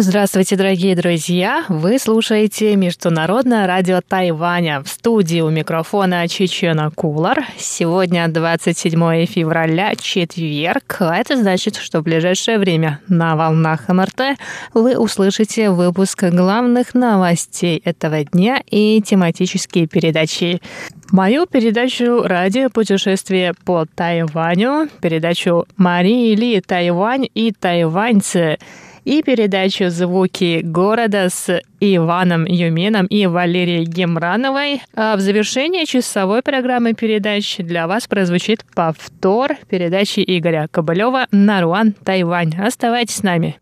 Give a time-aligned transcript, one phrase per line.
[0.00, 1.64] Здравствуйте, дорогие друзья!
[1.68, 4.80] Вы слушаете Международное радио Тайваня.
[4.80, 7.44] В студии у микрофона Чечена Кулар.
[7.58, 10.98] Сегодня 27 февраля, четверг.
[11.00, 14.38] А это значит, что в ближайшее время на волнах МРТ
[14.72, 20.62] вы услышите выпуск главных новостей этого дня и тематические передачи.
[21.10, 28.58] Мою передачу «Радио путешествие по Тайваню», передачу Марии Ли «Тайвань и тайваньцы»
[29.08, 34.82] и передачу «Звуки города» с Иваном Юмином и Валерией Гемрановой.
[34.94, 42.52] А в завершении часовой программы передач для вас прозвучит повтор передачи Игоря Кобылева «Наруан, Тайвань».
[42.60, 43.58] Оставайтесь с нами.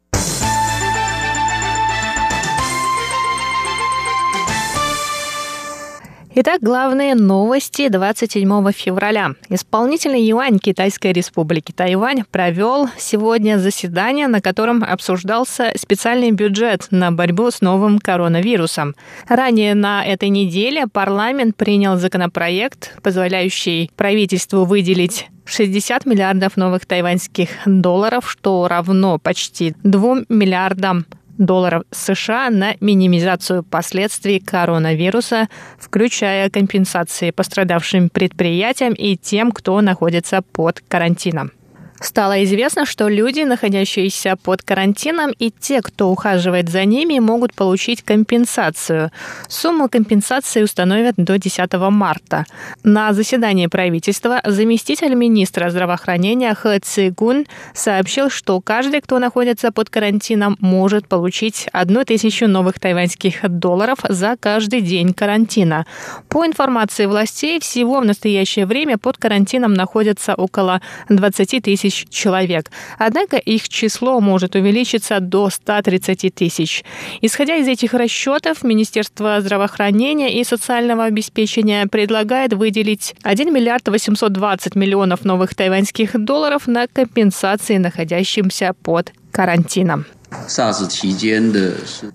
[6.38, 9.30] Итак, главные новости 27 февраля.
[9.48, 17.50] Исполнительный юань Китайской республики Тайвань провел сегодня заседание, на котором обсуждался специальный бюджет на борьбу
[17.50, 18.94] с новым коронавирусом.
[19.26, 28.30] Ранее на этой неделе парламент принял законопроект, позволяющий правительству выделить 60 миллиардов новых тайваньских долларов,
[28.30, 31.06] что равно почти 2 миллиардам
[31.38, 40.82] долларов США на минимизацию последствий коронавируса, включая компенсации пострадавшим предприятиям и тем, кто находится под
[40.88, 41.52] карантином.
[42.00, 48.02] Стало известно, что люди, находящиеся под карантином, и те, кто ухаживает за ними, могут получить
[48.02, 49.10] компенсацию.
[49.48, 52.44] Сумму компенсации установят до 10 марта.
[52.82, 60.56] На заседании правительства заместитель министра здравоохранения Хэ Цигун сообщил, что каждый, кто находится под карантином,
[60.60, 65.86] может получить одну тысячу новых тайваньских долларов за каждый день карантина.
[66.28, 72.70] По информации властей, всего в настоящее время под карантином находятся около 20 тысяч тысяч человек.
[72.98, 76.84] Однако их число может увеличиться до 130 тысяч.
[77.20, 85.24] Исходя из этих расчетов, Министерство здравоохранения и социального обеспечения предлагает выделить 1 миллиард 820 миллионов
[85.24, 90.06] новых тайваньских долларов на компенсации находящимся под карантином.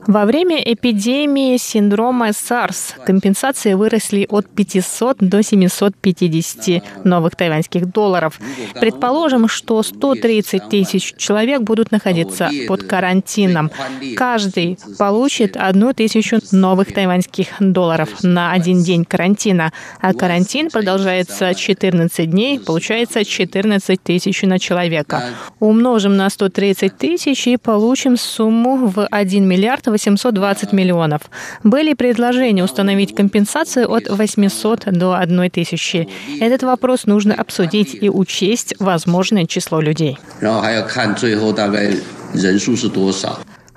[0.08, 8.40] Во время эпидемии синдрома SARS компенсации выросли от 500 до 750 новых тайваньских долларов.
[8.80, 13.72] Предположим, что 130 тысяч человек будут находиться под карантином.
[14.18, 19.72] Каждый получит одну тысячу новых тайваньских долларов на один день карантина.
[20.02, 25.24] А карантин продолжается 14 дней, получается 14 тысяч на человека.
[25.60, 31.22] Умножим на 130 тысяч и получим увеличим сумму в 1 миллиард 820 миллионов.
[31.64, 36.08] Были предложения установить компенсацию от 800 до 1 тысячи.
[36.40, 40.18] Этот вопрос нужно обсудить и учесть возможное число людей.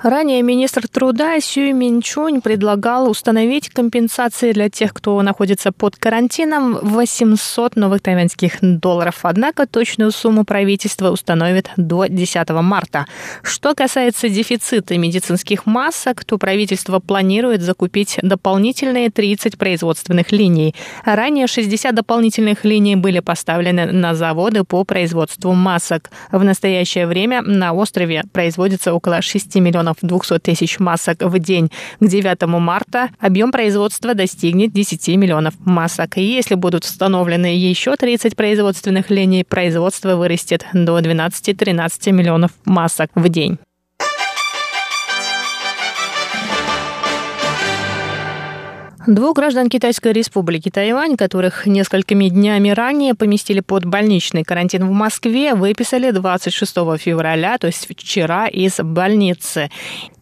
[0.04, 7.74] Ранее министр труда Сюй Минчунь предлагал установить компенсации для тех, кто находится под карантином, 800
[7.76, 9.20] новых тайваньских долларов.
[9.22, 13.06] Однако точную сумму правительство установит до 10 марта.
[13.42, 20.74] Что касается дефицита медицинских масок, то правительство планирует закупить дополнительные 30 производственных линий.
[21.06, 26.10] Ранее 60 дополнительных линий были поставлены на заводы по производству масок.
[26.30, 31.70] В настоящее время на острове производится около 6 миллионов миллионов 200 тысяч масок в день.
[32.00, 36.18] К 9 марта объем производства достигнет 10 миллионов масок.
[36.18, 43.28] И если будут установлены еще 30 производственных линий, производство вырастет до 12-13 миллионов масок в
[43.28, 43.58] день.
[49.06, 55.54] Двух граждан Китайской республики Тайвань, которых несколькими днями ранее поместили под больничный карантин в Москве,
[55.54, 59.70] выписали 26 февраля, то есть вчера, из больницы.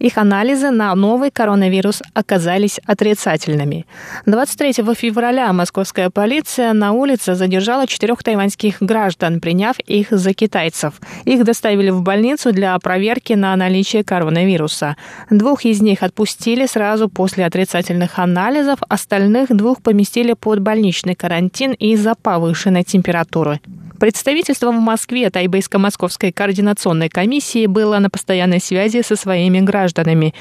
[0.00, 3.87] Их анализы на новый коронавирус оказались отрицательными.
[4.26, 10.94] 23 февраля московская полиция на улице задержала четырех тайваньских граждан, приняв их за китайцев.
[11.25, 14.96] Их доставили в больницу для проверки на наличие коронавируса.
[15.31, 22.14] Двух из них отпустили сразу после отрицательных анализов, остальных двух поместили под больничный карантин из-за
[22.14, 23.60] повышенной температуры.
[24.02, 30.34] Представительство в Москве Тайбейско-Московской координационной комиссии было на постоянной связи со своими гражданами.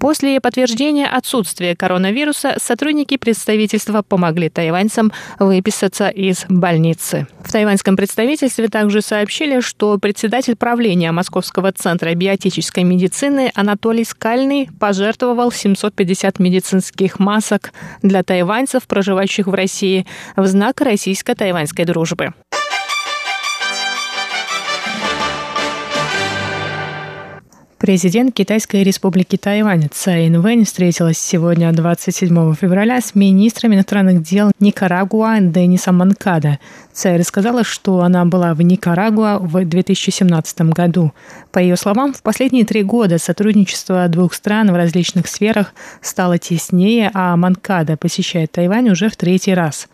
[0.00, 7.28] После подтверждения отсутствия коронавируса сотрудники представительства помогли тайваньцам выписаться из больницы.
[7.44, 15.52] В тайваньском представительстве также сообщили, что председатель правления Московского центра биотической медицины Анатолий Скальный пожертвовал
[15.52, 17.72] 750 медицинских масок
[18.02, 22.34] для тайваньцев, проживающих в России, в знак российско-тайваньской дружбы.
[27.84, 35.38] Президент Китайской республики Тайвань Цай Инвэнь встретилась сегодня, 27 февраля, с министром иностранных дел Никарагуа
[35.38, 36.60] Денисом Манкада.
[36.94, 41.12] Цай рассказала, что она была в Никарагуа в 2017 году.
[41.52, 47.10] По ее словам, в последние три года сотрудничество двух стран в различных сферах стало теснее,
[47.12, 49.88] а Манкада посещает Тайвань уже в третий раз–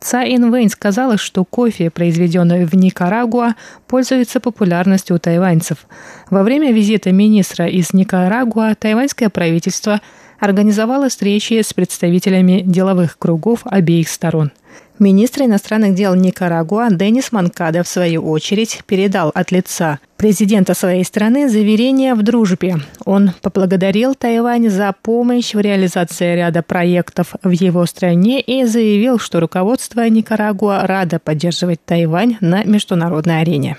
[0.00, 3.54] Цаин Вэнь сказала, что кофе, произведенный в Никарагуа,
[3.86, 5.86] пользуется популярностью у тайваньцев.
[6.30, 10.00] Во время визита министра из Никарагуа тайваньское правительство
[10.38, 14.52] организовало встречи с представителями деловых кругов обеих сторон.
[14.98, 21.48] Министр иностранных дел Никарагуа Денис Манкада, в свою очередь, передал от лица президента своей страны
[21.48, 22.76] заверение в дружбе.
[23.06, 29.40] Он поблагодарил Тайвань за помощь в реализации ряда проектов в его стране и заявил, что
[29.40, 33.78] руководство Никарагуа радо поддерживать Тайвань на международной арене.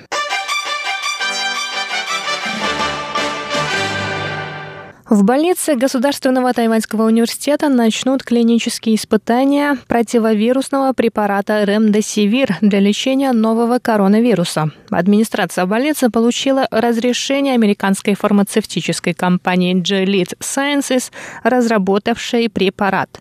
[5.12, 14.72] В больнице Государственного тайваньского университета начнут клинические испытания противовирусного препарата Ремдесивир для лечения нового коронавируса.
[14.90, 21.12] Администрация больницы получила разрешение американской фармацевтической компании Gilead Sciences,
[21.44, 23.20] разработавшей препарат.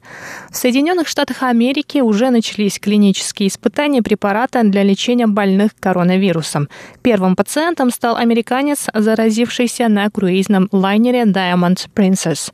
[0.49, 6.69] В Соединенных Штатах Америки уже начались клинические испытания препарата для лечения больных коронавирусом.
[7.03, 12.53] Первым пациентом стал американец, заразившийся на круизном лайнере Diamond Princess.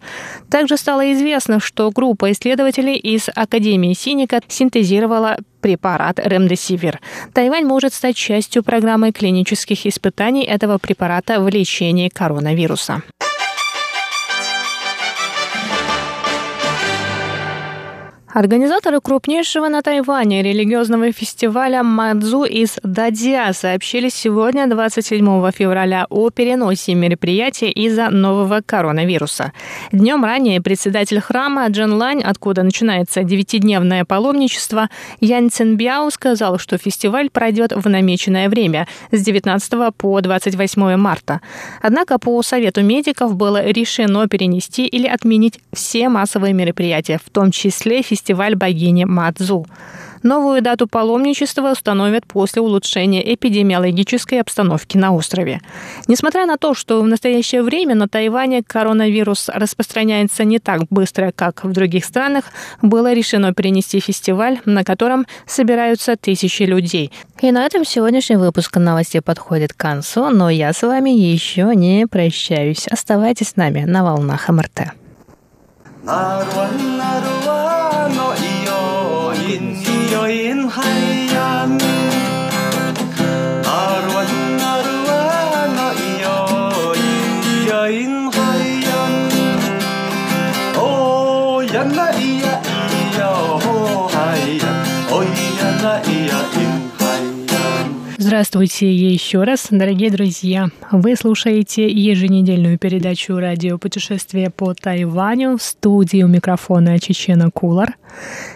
[0.51, 7.01] Также стало известно, что группа исследователей из Академии Синика синтезировала препарат Ремдесивир.
[7.33, 13.03] Тайвань может стать частью программы клинических испытаний этого препарата в лечении коронавируса.
[18.37, 26.93] Организаторы крупнейшего на Тайване религиозного фестиваля Мадзу из Дадзя сообщили сегодня, 27 февраля, о переносе
[26.93, 29.55] мероприятия из-за нового коронавируса.
[29.91, 34.91] Днем ранее председатель храма Джен Лань, откуда начинается девятидневное паломничество,
[35.21, 41.41] Ян Цинбяо сказал, что фестиваль пройдет в намеченное время с 19 по 28 марта.
[41.81, 48.03] Однако по совету медиков было решено перенести или отменить все массовые мероприятия, в том числе
[48.03, 49.67] фестиваль фестиваль богини Мадзу.
[50.25, 55.61] Новую дату паломничества установят после улучшения эпидемиологической обстановки на острове.
[56.09, 61.63] Несмотря на то, что в настоящее время на Тайване коронавирус распространяется не так быстро, как
[61.63, 62.47] в других странах,
[62.83, 67.13] было решено перенести фестиваль, на котором собираются тысячи людей.
[67.41, 72.09] И на этом сегодняшний выпуск новостей подходит к концу, но я с вами еще не
[72.09, 72.89] прощаюсь.
[72.89, 74.95] Оставайтесь с нами на волнах МРТ.
[98.37, 100.69] Здравствуйте еще раз, дорогие друзья.
[100.91, 107.97] Вы слушаете еженедельную передачу радио «Путешествие по Тайваню» в студии у микрофона Чечена Кулар.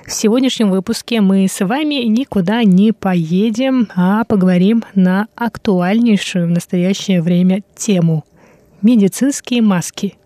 [0.06, 7.22] В сегодняшнем выпуске мы с вами никуда не поедем, а поговорим на актуальнейшую в настоящее
[7.22, 8.26] время тему–
[8.82, 10.18] медицинские маски–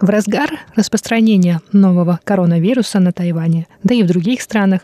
[0.00, 4.82] в разгар распространения нового коронавируса на Тайване, да и в других странах,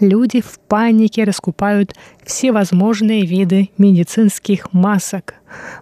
[0.00, 1.94] люди в панике раскупают
[2.24, 5.34] всевозможные виды медицинских масок.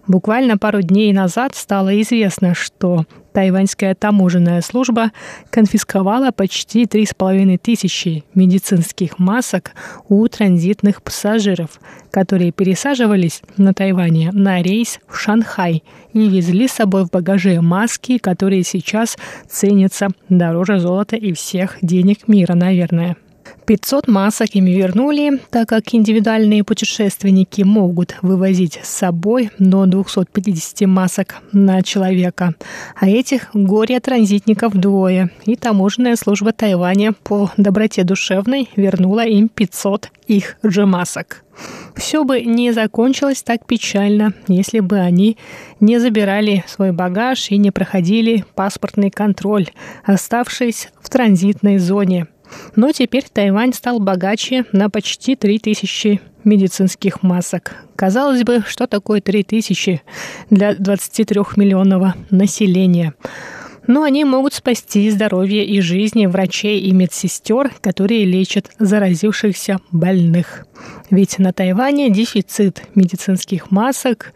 [0.07, 5.11] Буквально пару дней назад стало известно, что тайваньская таможенная служба
[5.49, 9.71] конфисковала почти 3,5 тысячи медицинских масок
[10.07, 17.03] у транзитных пассажиров, которые пересаживались на Тайване на рейс в Шанхай и везли с собой
[17.03, 19.17] в багаже маски, которые сейчас
[19.49, 23.17] ценятся дороже золота и всех денег мира, наверное.
[23.65, 31.35] 500 масок им вернули, так как индивидуальные путешественники могут вывозить с собой до 250 масок
[31.51, 32.53] на человека.
[32.95, 35.31] А этих горе-транзитников двое.
[35.45, 41.43] И таможенная служба Тайваня по доброте душевной вернула им 500 их же масок.
[41.95, 45.37] Все бы не закончилось так печально, если бы они
[45.79, 49.67] не забирали свой багаж и не проходили паспортный контроль,
[50.03, 52.27] оставшись в транзитной зоне–
[52.75, 57.75] но теперь Тайвань стал богаче на почти 3000 медицинских масок.
[57.95, 60.01] Казалось бы, что такое 3000
[60.49, 63.13] для 23 миллионного населения?
[63.87, 70.65] Но они могут спасти здоровье и жизни врачей и медсестер, которые лечат заразившихся больных.
[71.11, 74.33] Ведь на Тайване дефицит медицинских масок,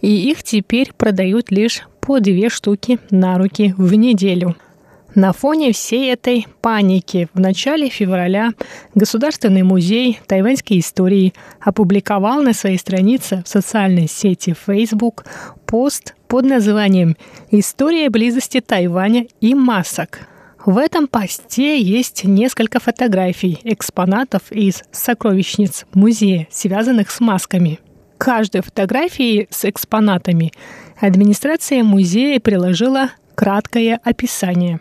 [0.00, 4.56] и их теперь продают лишь по две штуки на руки в неделю–
[5.14, 8.52] на фоне всей этой паники в начале февраля
[8.94, 15.24] Государственный музей тайваньской истории опубликовал на своей странице в социальной сети Facebook
[15.66, 17.16] пост под названием
[17.50, 20.20] «История близости Тайваня и масок».
[20.64, 27.80] В этом посте есть несколько фотографий экспонатов из сокровищниц музея, связанных с масками.
[28.16, 30.52] Каждой фотографии с экспонатами
[31.00, 34.80] администрация музея приложила краткое описание.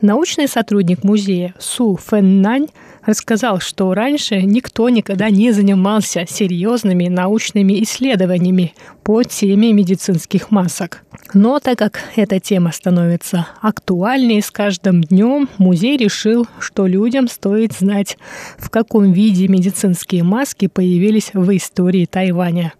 [0.00, 2.68] Научный сотрудник музея Су Фэннань
[3.04, 11.02] рассказал, что раньше никто никогда не занимался серьезными научными исследованиями по теме медицинских масок.
[11.34, 17.72] Но так как эта тема становится актуальней с каждым днем, музей решил, что людям стоит
[17.72, 18.18] знать,
[18.58, 22.72] в каком виде медицинские маски появились в истории Тайваня.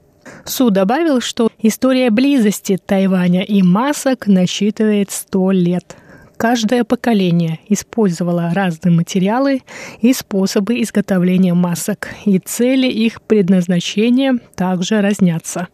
[0.44, 5.96] Су добавил, что история близости Тайваня и масок насчитывает 100 лет.
[6.36, 9.62] Каждое поколение использовало разные материалы
[10.00, 15.68] и способы изготовления масок, и цели их предназначения также разнятся.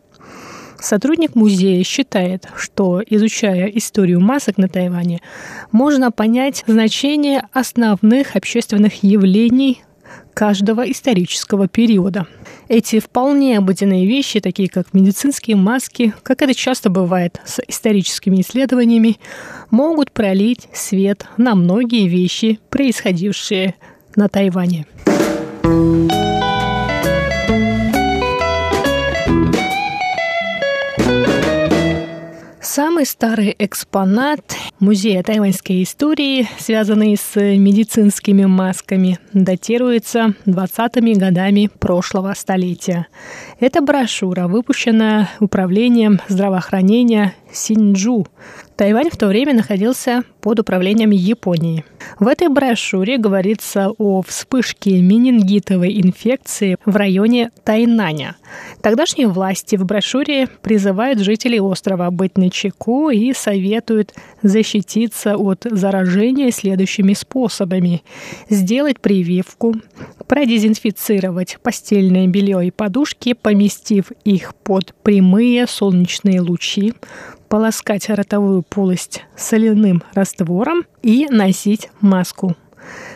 [0.80, 5.20] Сотрудник музея считает, что, изучая историю масок на Тайване,
[5.72, 9.82] можно понять значение основных общественных явлений
[10.36, 12.26] каждого исторического периода.
[12.68, 19.16] Эти вполне обыденные вещи, такие как медицинские маски, как это часто бывает с историческими исследованиями,
[19.70, 23.76] могут пролить свет на многие вещи, происходившие
[24.14, 24.84] на Тайване.
[32.76, 43.06] Самый старый экспонат музея тайваньской истории, связанный с медицинскими масками, датируется 20-ми годами прошлого столетия.
[43.60, 48.26] Это брошюра, выпущенная Управлением здравоохранения Синджу.
[48.76, 51.84] Тайвань в то время находился под управлением Японии.
[52.20, 58.36] В этой брошюре говорится о вспышке менингитовой инфекции в районе Тайнаня.
[58.82, 67.14] Тогдашние власти в брошюре призывают жителей острова быть начеку и советуют защититься от заражения следующими
[67.14, 68.02] способами.
[68.50, 69.74] Сделать прививку,
[70.28, 76.92] продезинфицировать постельное белье и подушки, поместив их под прямые солнечные лучи,
[77.48, 82.56] полоскать ротовую полость соляным раствором и носить маску.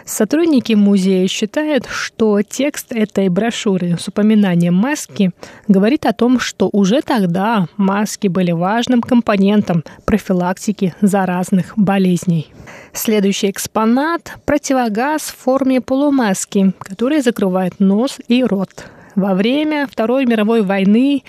[0.05, 5.31] Сотрудники музея считают, что текст этой брошюры с упоминанием маски
[5.69, 12.53] говорит о том, что уже тогда маски были важным компонентом профилактики заразных болезней.
[12.93, 18.87] Следующий экспонат– противогаз в форме полумаски, который закрывает нос и рот.
[19.15, 21.23] Во время Второй мировой войны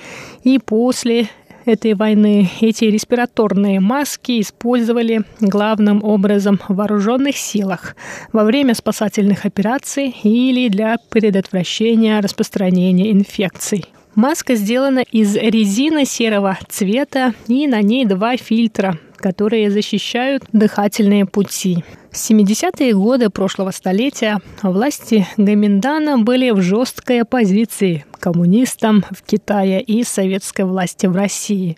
[0.43, 1.29] и после
[1.65, 7.95] этой войны эти респираторные маски использовали главным образом в вооруженных силах
[8.33, 13.85] во время спасательных операций или для предотвращения распространения инфекций.
[14.15, 21.85] Маска сделана из резины серого цвета и на ней два фильтра, которые защищают дыхательные пути.
[22.11, 30.03] В 70-е годы прошлого столетия власти Гаминдана были в жесткой оппозиции коммунистам в Китае и
[30.03, 31.77] советской власти в России.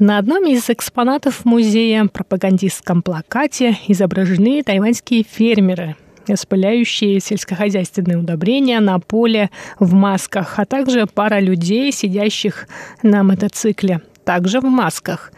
[0.00, 9.50] На одном из экспонатов музея пропагандистском плакате изображены тайваньские фермеры, распыляющие сельскохозяйственные удобрения на поле
[9.78, 12.68] в масках, а также пара людей, сидящих
[13.02, 15.32] на мотоцикле также в масках.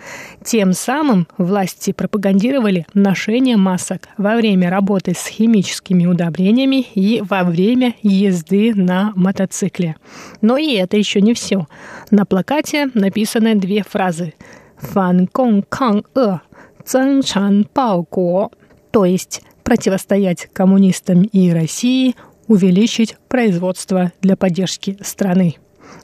[0.44, 7.94] Тем самым власти пропагандировали ношение масок во время работы с химическими удобрениями и во время
[8.02, 9.96] езды на мотоцикле.
[10.40, 11.66] Но и это еще не все.
[12.10, 14.34] На плакате написаны две фразы
[14.78, 16.38] «Фан Кong Кан Э»,
[16.84, 18.50] «Цэн Чан Ко»,
[18.90, 22.14] то есть противостоять коммунистам и России,
[22.46, 25.56] увеличить производство для поддержки страны.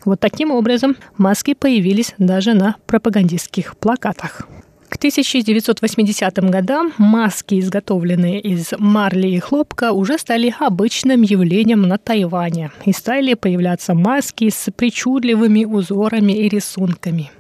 [0.05, 4.49] Вот таким образом маски появились даже на пропагандистских плакатах.
[4.89, 12.73] К 1980 годам маски, изготовленные из марли и хлопка, уже стали обычным явлением на Тайване
[12.85, 17.31] и стали появляться маски с причудливыми узорами и рисунками.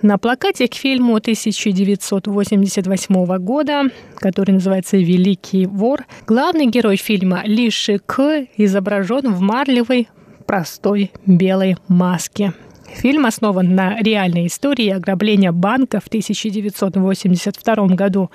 [0.00, 3.82] На плакате к фильму 1988 года,
[4.16, 10.08] который называется «Великий вор», главный герой фильма Ли Ши К изображен в марлевой
[10.46, 12.52] простой белой маске–
[12.94, 18.30] Фильм основан на реальной истории ограбления банка в 1982 году,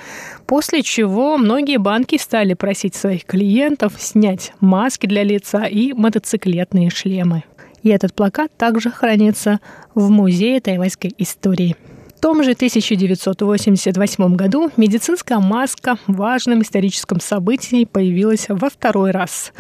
[0.46, 7.44] после чего многие банки стали просить своих клиентов снять маски для лица и мотоциклетные шлемы.
[7.84, 9.60] И этот плакат также хранится
[9.94, 11.76] в Музее тайваньской истории.
[12.16, 19.52] В том же 1988 году медицинская маска в важном историческом событии появилась во второй раз.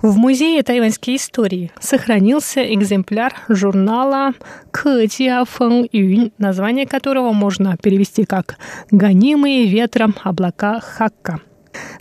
[0.00, 4.34] В Музее тайваньской истории сохранился экземпляр журнала
[4.70, 8.58] «Кэдиа Фэн Юнь», название которого можно перевести как
[8.92, 11.40] «Гонимые ветром облака Хакка».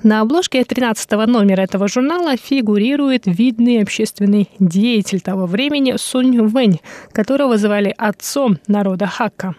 [0.03, 6.79] На обложке 13 номера этого журнала фигурирует видный общественный деятель того времени Сунь Вэнь,
[7.11, 9.55] которого звали отцом народа Хакка.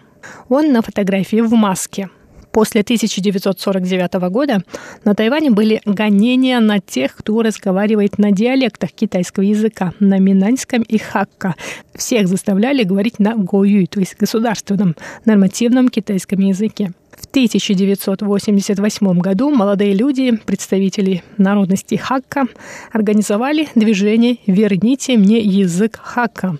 [0.49, 2.09] Он на фотографии в маске–
[2.55, 4.63] После 1949 года
[5.03, 10.97] на Тайване были гонения на тех, кто разговаривает на диалектах китайского языка, на минаньском и
[10.97, 11.55] хакка.
[11.93, 14.95] Всех заставляли говорить на гоюй, то есть государственном,
[15.25, 16.93] нормативном китайском языке.
[17.17, 22.45] В 1988 году молодые люди, представители народности Хакка,
[22.91, 26.57] организовали движение «Верните мне язык Хакка»,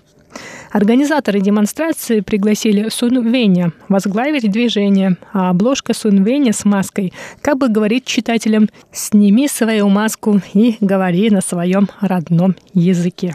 [0.70, 7.68] Организаторы демонстрации пригласили Сун Веня возглавить движение, а обложка Сун Веня с маской как бы
[7.68, 13.34] говорит читателям «Сними свою маску и говори на своем родном языке».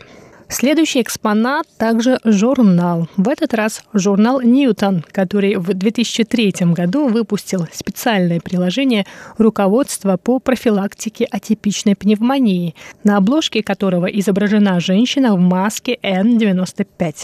[0.52, 3.08] Следующий экспонат также журнал.
[3.16, 9.06] В этот раз журнал «Ньютон», который в 2003 году выпустил специальное приложение
[9.38, 17.16] руководства по профилактике атипичной пневмонии, на обложке которого изображена женщина в маске N95.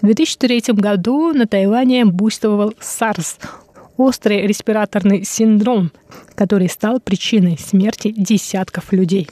[0.00, 3.38] В 2003 году на Тайване буйствовал SARS–
[3.96, 5.90] острый респираторный синдром,
[6.36, 9.28] который стал причиной смерти десятков людей.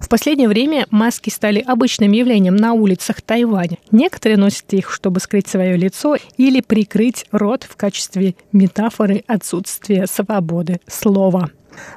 [0.00, 3.78] В последнее время маски стали обычным явлением на улицах Тайваня.
[3.90, 10.80] Некоторые носят их, чтобы скрыть свое лицо или прикрыть рот в качестве метафоры отсутствия свободы
[10.86, 11.50] слова.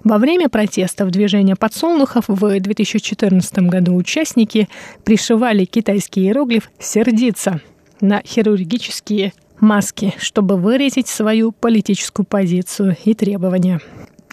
[0.04, 4.68] Во время протестов движения подсолнухов в 2014 году участники
[5.04, 7.62] пришивали китайский иероглиф «сердиться»
[8.02, 13.82] на хирургические маски, чтобы выразить свою политическую позицию и требования.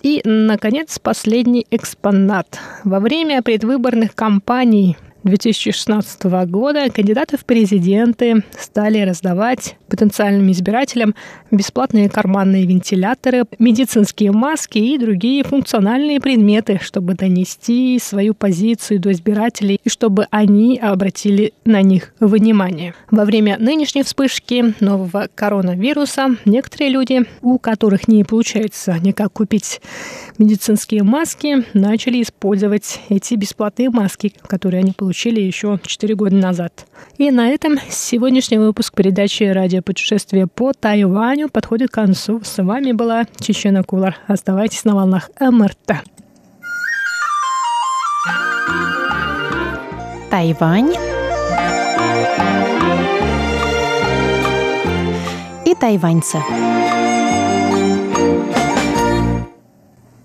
[0.03, 2.59] И, наконец, последний экспонат.
[2.85, 11.15] Во время предвыборных кампаний 2016 года кандидаты в президенты стали раздавать потенциальным избирателям
[11.51, 19.81] бесплатные карманные вентиляторы, медицинские маски и другие функциональные предметы, чтобы донести свою позицию до избирателей
[19.83, 22.95] и чтобы они обратили на них внимание.
[23.11, 29.81] Во время нынешней вспышки нового коронавируса некоторые люди, у которых не получается никак купить
[30.39, 36.87] медицинские маски, начали использовать эти бесплатные маски, которые они получили еще 4 года назад.
[37.17, 42.43] И на этом сегодняшний выпуск передачи «Радиопутешествие по Тайваню» подходит к концу.
[42.45, 44.17] С вами была Чечена Кулар.
[44.27, 46.05] Оставайтесь на волнах МРТ.
[50.31, 50.93] Тайвань
[55.65, 56.39] и тайваньцы.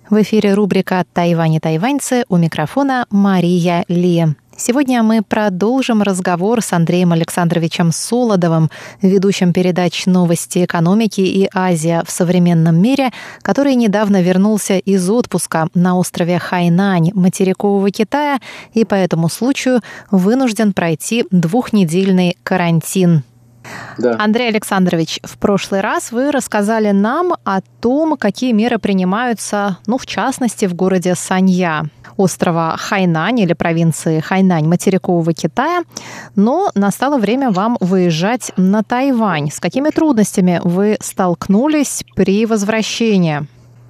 [0.10, 4.26] В эфире рубрика «Тайвань и тайваньцы» у микрофона Мария Ли.
[4.64, 8.70] Сегодня мы продолжим разговор с Андреем Александровичем Солодовым,
[9.02, 13.10] ведущим передач «Новости экономики» и «Азия в современном мире»,
[13.42, 18.38] который недавно вернулся из отпуска на острове Хайнань материкового Китая
[18.76, 23.24] и по этому случаю вынужден пройти двухнедельный карантин
[23.98, 24.16] да.
[24.20, 30.06] Андрей Александрович, в прошлый раз вы рассказали нам о том, какие меры принимаются, ну, в
[30.06, 31.86] частности, в городе Санья,
[32.18, 35.84] острова Хайнань или провинции Хайнань материкового Китая.
[36.36, 39.52] Но настало время вам выезжать на Тайвань.
[39.52, 43.42] С какими трудностями вы столкнулись при возвращении?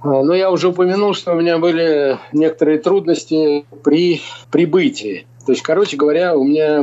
[0.02, 5.26] А, ну, я уже упомянул, что у меня были некоторые трудности при прибытии.
[5.46, 6.82] То есть, короче говоря, у меня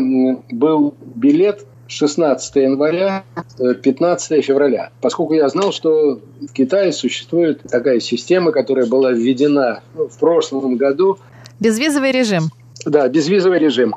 [0.49, 3.23] был билет 16 января,
[3.57, 4.91] 15 э, февраля.
[5.01, 11.17] Поскольку я знал, что в Китае существует такая система, которая была введена в прошлом году.
[11.59, 12.49] Безвизовый режим.
[12.85, 13.93] Да, безвизовый режим.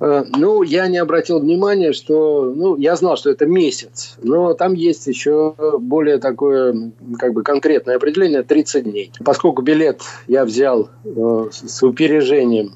[0.00, 2.52] Э, ну, я не обратил внимания, что...
[2.54, 7.96] Ну, я знал, что это месяц, но там есть еще более такое, как бы, конкретное
[7.96, 9.12] определение– 30 дней.
[9.24, 12.72] Поскольку билет я взял э, с упережением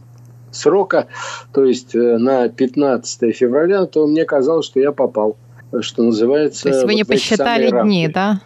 [0.51, 1.09] срока,
[1.53, 5.37] то есть э, на 15 февраля, то мне казалось, что я попал,
[5.81, 6.65] что называется...
[6.65, 8.41] То есть вы не посчитали дни, да?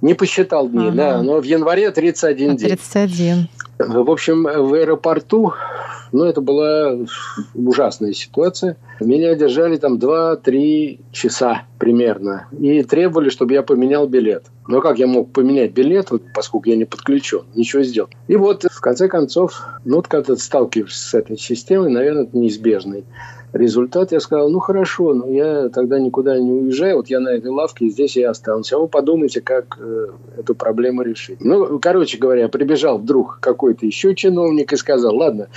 [0.00, 0.96] Не посчитал дни, ага.
[0.96, 2.68] да, но в январе 31 день.
[2.68, 3.48] 31.
[3.78, 5.52] В общем, в аэропорту,
[6.12, 6.96] ну, это была
[7.54, 8.76] ужасная ситуация.
[9.00, 14.46] Меня держали там 2-3 часа примерно и требовали, чтобы я поменял билет.
[14.68, 18.12] Но как я мог поменять билет, поскольку я не подключен, ничего сделать.
[18.28, 22.36] И вот, в конце концов, ну, вот когда ты сталкиваешься с этой системой, наверное, это
[22.36, 23.04] неизбежный
[23.52, 24.12] результат.
[24.12, 27.88] Я сказал, ну, хорошо, но я тогда никуда не уезжаю, вот я на этой лавке,
[27.88, 28.72] здесь я останусь.
[28.72, 31.40] А вы подумайте, как э, эту проблему решить.
[31.40, 35.48] Ну, короче говоря, прибежал вдруг какой-то еще чиновник и сказал, ладно,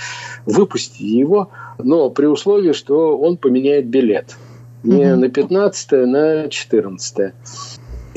[0.46, 4.36] выпусти его, но при условии, что он поменяет билет.
[4.82, 5.16] Не mm-hmm.
[5.16, 7.34] на 15 на 14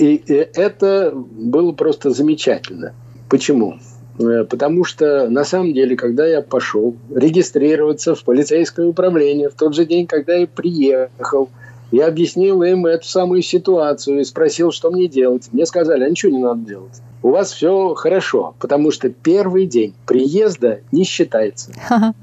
[0.03, 2.93] и, и это было просто замечательно.
[3.29, 3.79] Почему?
[4.19, 9.73] Э, потому что на самом деле, когда я пошел регистрироваться в полицейское управление в тот
[9.73, 11.49] же день, когда я приехал,
[11.93, 15.49] я объяснил им эту самую ситуацию и спросил, что мне делать.
[15.51, 17.01] Мне сказали, а ничего не надо делать.
[17.21, 21.71] У вас все хорошо, потому что первый день приезда не считается.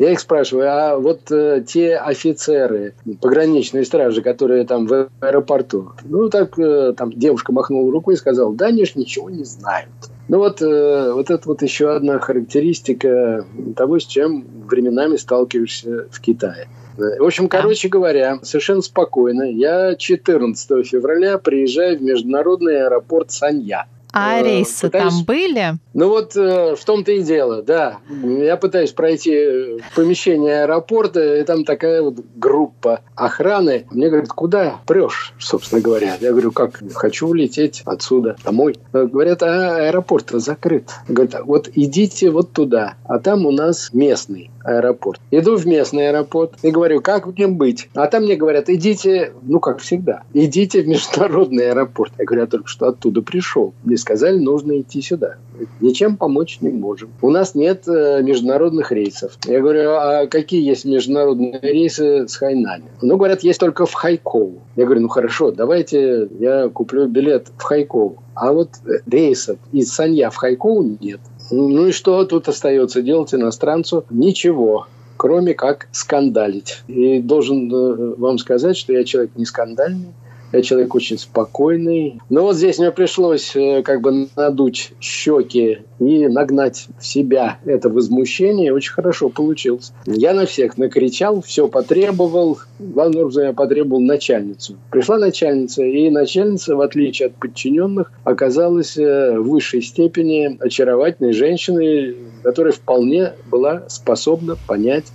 [0.00, 6.28] Я их спрашиваю, а вот э, те офицеры пограничной стражи, которые там в аэропорту, ну
[6.28, 9.92] так э, там девушка махнула рукой и сказала, да они же ничего не знают.
[10.26, 13.46] Ну вот, э, вот это вот еще одна характеристика
[13.76, 16.66] того, с чем временами сталкиваешься в Китае.
[16.96, 19.42] В общем, короче говоря, совершенно спокойно.
[19.42, 23.86] Я 14 февраля приезжаю в международный аэропорт Санья.
[24.16, 25.12] А э, рейсы пытаюсь...
[25.12, 25.74] там были?
[25.92, 27.98] Ну вот э, в том-то и дело, да.
[28.08, 33.86] Я пытаюсь пройти помещение аэропорта, и там такая вот группа охраны.
[33.90, 36.16] Мне говорят, куда прешь, собственно говоря?
[36.20, 38.76] Я говорю, как, хочу улететь отсюда домой.
[38.92, 40.90] Говорят, а аэропорт закрыт.
[41.08, 45.20] Говорят, вот идите вот туда, а там у нас местный аэропорт.
[45.30, 47.88] Иду в местный аэропорт и говорю, как мне быть?
[47.94, 52.12] А там мне говорят, идите, ну как всегда, идите в международный аэропорт.
[52.18, 53.74] Я говорю, я только что оттуда пришел.
[53.84, 55.36] Мне сказали, нужно идти сюда.
[55.80, 57.10] Ничем помочь не можем.
[57.20, 59.38] У нас нет э, международных рейсов.
[59.44, 62.84] Я говорю, а какие есть международные рейсы с Хайнани?
[63.02, 64.60] Ну, говорят, есть только в Хайкоу.
[64.76, 68.18] Я говорю, ну хорошо, давайте я куплю билет в Хайкоу.
[68.34, 68.70] А вот
[69.06, 71.20] рейсов из Санья в Хайкоу нет.
[71.56, 74.04] Ну и что тут остается делать иностранцу?
[74.10, 74.86] Ничего
[75.16, 76.82] кроме как скандалить.
[76.86, 80.12] И должен э, вам сказать, что я человек не скандальный,
[80.54, 82.20] я человек очень спокойный.
[82.30, 87.88] Но вот здесь мне пришлось э, как бы надуть щеки и нагнать в себя это
[87.88, 88.72] возмущение.
[88.72, 89.92] Очень хорошо получилось.
[90.06, 92.58] Я на всех накричал, все потребовал.
[92.78, 94.76] Главным образом я потребовал начальницу.
[94.90, 102.16] Пришла начальница, и начальница, в отличие от подчиненных, оказалась э, в высшей степени очаровательной женщиной,
[102.42, 105.06] которая вполне была способна понять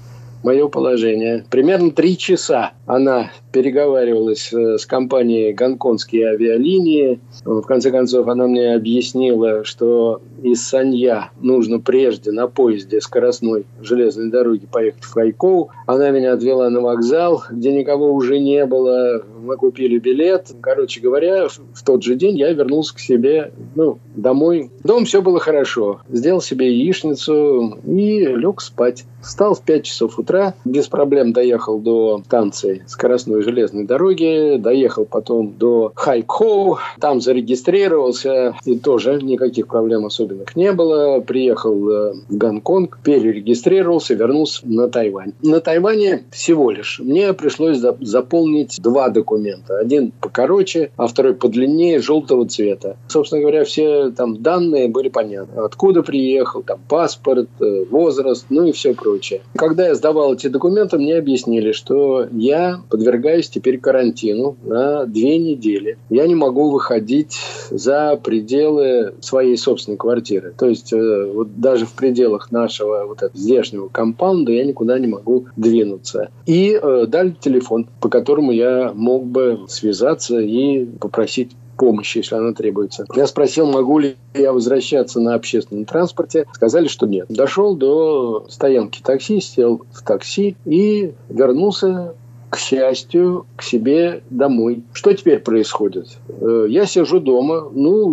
[0.43, 1.45] мое положение.
[1.49, 7.19] Примерно три часа она переговаривалась э, с компанией «Гонконгские авиалинии».
[7.43, 14.29] В конце концов, она мне объяснила, что из Санья нужно прежде на поезде скоростной железной
[14.29, 15.69] дороги поехать в Хайкоу.
[15.85, 19.23] Она меня отвела на вокзал, где никого уже не было.
[19.41, 20.47] Мы купили билет.
[20.61, 24.71] Короче говоря, в тот же день я вернулся к себе ну, домой.
[24.83, 26.01] Дом все было хорошо.
[26.09, 29.05] Сделал себе яичницу и лег спать.
[29.21, 35.53] Встал в 5 часов утра, без проблем доехал до станции скоростной железной дороги, доехал потом
[35.57, 41.19] до Хайкоу, там зарегистрировался, и тоже никаких проблем особенных не было.
[41.19, 45.33] Приехал э, в Гонконг, перерегистрировался, вернулся на Тайвань.
[45.41, 49.77] На Тайване всего лишь мне пришлось заполнить два документа.
[49.77, 52.97] Один покороче, а второй подлиннее, желтого цвета.
[53.07, 55.61] Собственно говоря, все там данные были понятны.
[55.61, 59.41] Откуда приехал, там паспорт, э, возраст, ну и все прочее.
[59.55, 65.97] Когда я сдавал эти документы, мне объяснили, что я подвергаюсь теперь карантину на две недели.
[66.09, 67.37] Я не могу выходить
[67.69, 70.53] за пределы своей собственной квартиры.
[70.57, 75.07] То есть э, вот даже в пределах нашего вот этого здешнего компаунда я никуда не
[75.07, 76.29] могу двинуться.
[76.45, 82.53] И э, дали телефон, по которому я мог бы связаться и попросить помощи, если она
[82.53, 83.05] требуется.
[83.15, 86.45] Я спросил, могу ли я возвращаться на общественном транспорте.
[86.53, 87.27] Сказали, что нет.
[87.29, 92.13] Дошел до стоянки такси, сел в такси и вернулся
[92.49, 94.83] к счастью, к себе домой.
[94.93, 96.17] Что теперь происходит?
[96.27, 98.05] Э, я сижу дома, ну,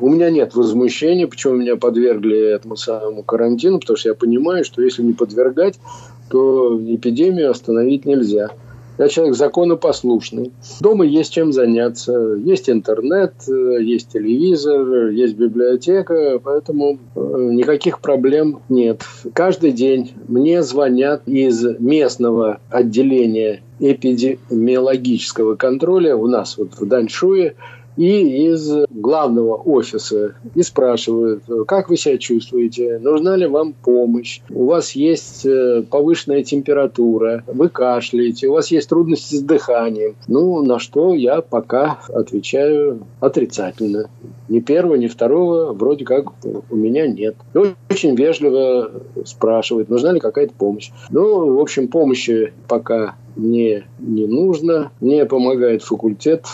[0.00, 4.82] у меня нет возмущения, почему меня подвергли этому самому карантину, потому что я понимаю, что
[4.82, 5.78] если не подвергать,
[6.30, 8.50] то эпидемию остановить нельзя.
[8.98, 10.52] Я человек законопослушный.
[10.80, 12.34] Дома есть чем заняться.
[12.34, 17.20] Есть интернет, есть телевизор, есть библиотека, поэтому э,
[17.52, 19.02] никаких проблем нет.
[19.34, 27.54] Каждый день мне звонят из местного отделения эпидемиологического контроля у нас вот в Даньшуе
[27.98, 34.66] и из главного офиса и спрашивают, как вы себя чувствуете, нужна ли вам помощь, у
[34.66, 40.14] вас есть э, повышенная температура, вы кашляете, у вас есть трудности с дыханием.
[40.28, 44.08] Ну, на что я пока отвечаю отрицательно.
[44.48, 46.32] Ни первого, ни второго вроде как
[46.70, 47.34] у меня нет.
[47.90, 48.92] Очень вежливо
[49.24, 50.90] спрашивают, нужна ли какая-то помощь.
[51.10, 54.92] Ну, в общем, помощи пока мне не нужно.
[55.00, 56.44] Мне помогает факультет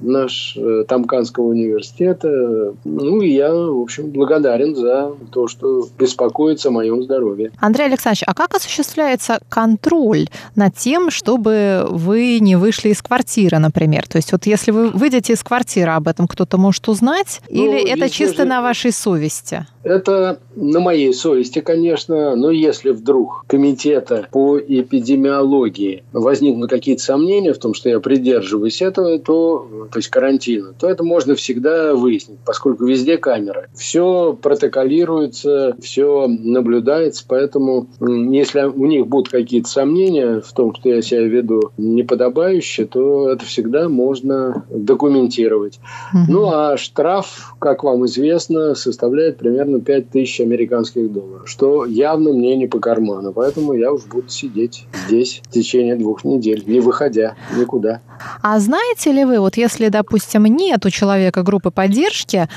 [0.00, 2.74] наш э, Тамканского университета.
[2.84, 7.52] Ну, и я, в общем, благодарен за то, что беспокоится о моем здоровье.
[7.60, 14.06] Андрей Александрович, а как осуществляется контроль над тем, чтобы вы не вышли из квартиры, например?
[14.08, 17.40] То есть вот если вы выйдете из квартиры, об этом кто-то может узнать?
[17.50, 18.48] Ну, или это чисто же...
[18.48, 19.66] на вашей совести?
[19.82, 27.58] Это на моей совести, конечно, но если вдруг комитета по эпидемиологии возникнут какие-то сомнения в
[27.58, 32.84] том, что я придерживаюсь этого, то, то есть карантина, то это можно всегда выяснить, поскольку
[32.84, 33.68] везде камеры.
[33.74, 41.00] Все протоколируется, все наблюдается, поэтому если у них будут какие-то сомнения в том, что я
[41.00, 45.80] себя веду неподобающе, то это всегда можно документировать.
[46.12, 46.32] Угу.
[46.32, 52.32] Ну а штраф, как вам известно, составляет примерно примерно 5 тысяч американских долларов, что явно
[52.32, 53.32] мне не по карману.
[53.32, 58.00] Поэтому я уж буду сидеть здесь в течение двух недель, не выходя никуда.
[58.42, 62.48] А знаете ли вы, вот если, допустим, нет у человека группы поддержки,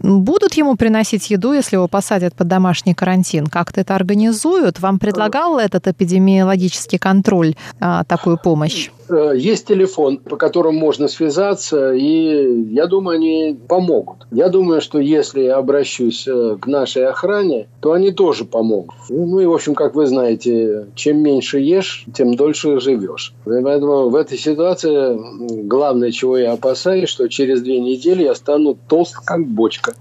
[0.00, 3.46] будут ему приносить еду, если его посадят под домашний карантин?
[3.46, 4.80] Как-то это организуют?
[4.80, 8.90] Вам предлагал этот эпидемиологический контроль а, такую помощь?
[9.12, 14.26] Э, есть телефон, по которому можно связаться, и я думаю, они помогут.
[14.30, 18.94] Я думаю, что если я обращусь э, к нашей охране, то они тоже помогут.
[19.08, 23.34] Ну и, в общем, как вы знаете, чем меньше ешь, тем дольше живешь.
[23.44, 25.18] Поэтому в этой ситуации
[25.66, 29.94] главное, чего я опасаюсь, что через две недели я стану толст, как бочка.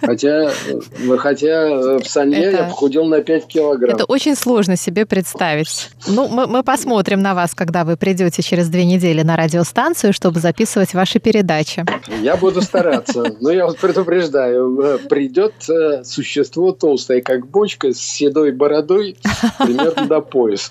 [0.00, 3.96] Хотя, э, хотя в Санье это, я похудел на 5 килограмм.
[3.96, 5.90] Это очень сложно себе представить.
[6.06, 10.12] Ну, мы, мы посмотрим на вас, когда вы придете придете через две недели на радиостанцию,
[10.12, 11.84] чтобы записывать ваши передачи.
[12.22, 13.36] Я буду стараться.
[13.40, 19.16] Но я вас предупреждаю, э, придет э, существо толстое, как бочка, с седой бородой,
[19.58, 20.70] примерно до пояса.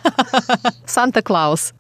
[0.86, 1.74] Санта-Клаус.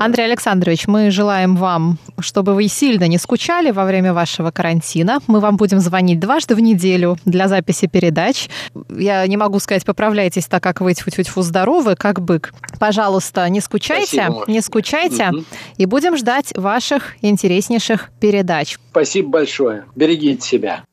[0.00, 5.20] Андрей Александрович, мы желаем вам, чтобы вы сильно не скучали во время вашего карантина.
[5.26, 8.48] Мы вам будем звонить дважды в неделю для записи передач.
[8.90, 12.52] Я не могу сказать, поправляйтесь так, как вы тьфу-тьфу здоровы, как бык.
[12.78, 15.44] Пожалуйста, не скучайте, Спасибо, не скучайте, угу.
[15.76, 18.78] и будем ждать ваших интереснейших передач.
[18.90, 19.84] Спасибо большое.
[19.94, 20.84] Берегите себя.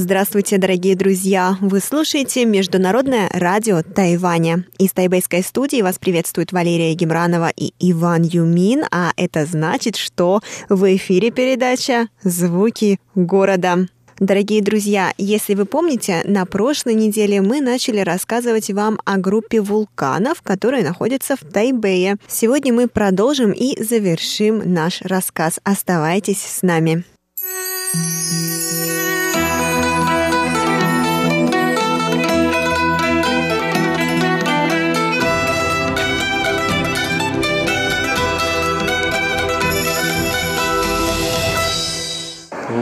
[0.00, 1.58] Здравствуйте, дорогие друзья!
[1.60, 4.64] Вы слушаете Международное радио Тайваня.
[4.78, 10.84] Из тайбэйской студии вас приветствует Валерия Гемранова и Иван Юмин, а это значит, что в
[10.94, 13.88] эфире передача «Звуки города».
[14.20, 20.42] Дорогие друзья, если вы помните, на прошлой неделе мы начали рассказывать вам о группе вулканов,
[20.42, 22.18] которые находятся в Тайбэе.
[22.28, 25.58] Сегодня мы продолжим и завершим наш рассказ.
[25.64, 27.02] Оставайтесь с нами.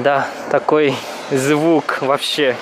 [0.07, 0.95] Да, такой
[1.33, 2.55] звук вообще.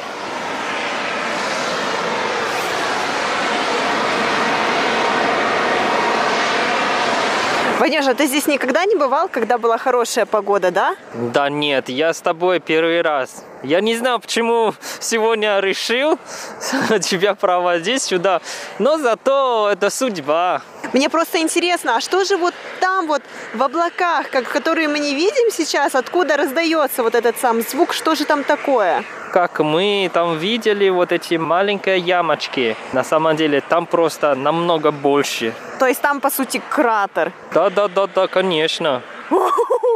[7.78, 10.96] Ванюша, ты здесь никогда не бывал, когда была хорошая погода, да?
[11.12, 13.44] Да нет, я с тобой первый раз.
[13.62, 16.18] Я не знаю, почему сегодня решил
[17.02, 18.40] тебя проводить сюда,
[18.78, 20.62] но зато это судьба.
[20.94, 23.20] Мне просто интересно, а что же вот там вот
[23.52, 28.14] в облаках, как, которые мы не видим сейчас, откуда раздается вот этот сам звук, что
[28.14, 29.02] же там такое?
[29.33, 35.52] Как мы там видели вот эти маленькие ямочки, на самом деле там просто намного больше.
[35.80, 37.33] То есть там, по сути, кратер?
[37.52, 39.02] Да-да-да-да, конечно.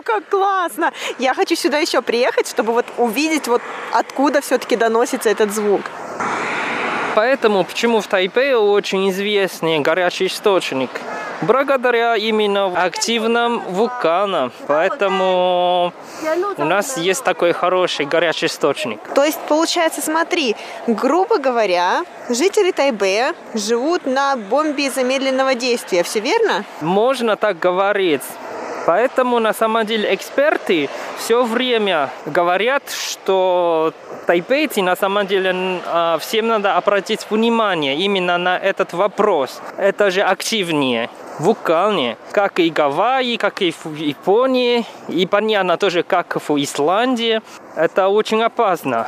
[0.05, 0.93] как классно!
[1.21, 5.83] Я хочу сюда еще приехать, чтобы вот увидеть, вот откуда все-таки доносится этот звук
[7.19, 10.89] поэтому почему в Тайпе очень известный горячий источник?
[11.43, 14.53] Благодаря именно активным вулканам.
[14.69, 15.93] Поэтому
[16.57, 19.01] у нас есть такой хороший горячий источник.
[19.17, 20.55] То есть, получается, смотри,
[20.87, 26.65] грубо говоря, жители Тайбе живут на бомбе замедленного действия, все верно?
[26.81, 28.23] Можно так говорить.
[28.89, 33.93] Поэтому на самом деле эксперты все время говорят, что
[34.27, 39.61] тайпейцы на самом деле а, всем надо обратить внимание именно на этот вопрос.
[39.77, 46.39] Это же активнее вулканы, как и Гавайи, как и в Японии, и понятно тоже, как
[46.49, 47.43] в Исландии.
[47.79, 49.07] Это очень опасно.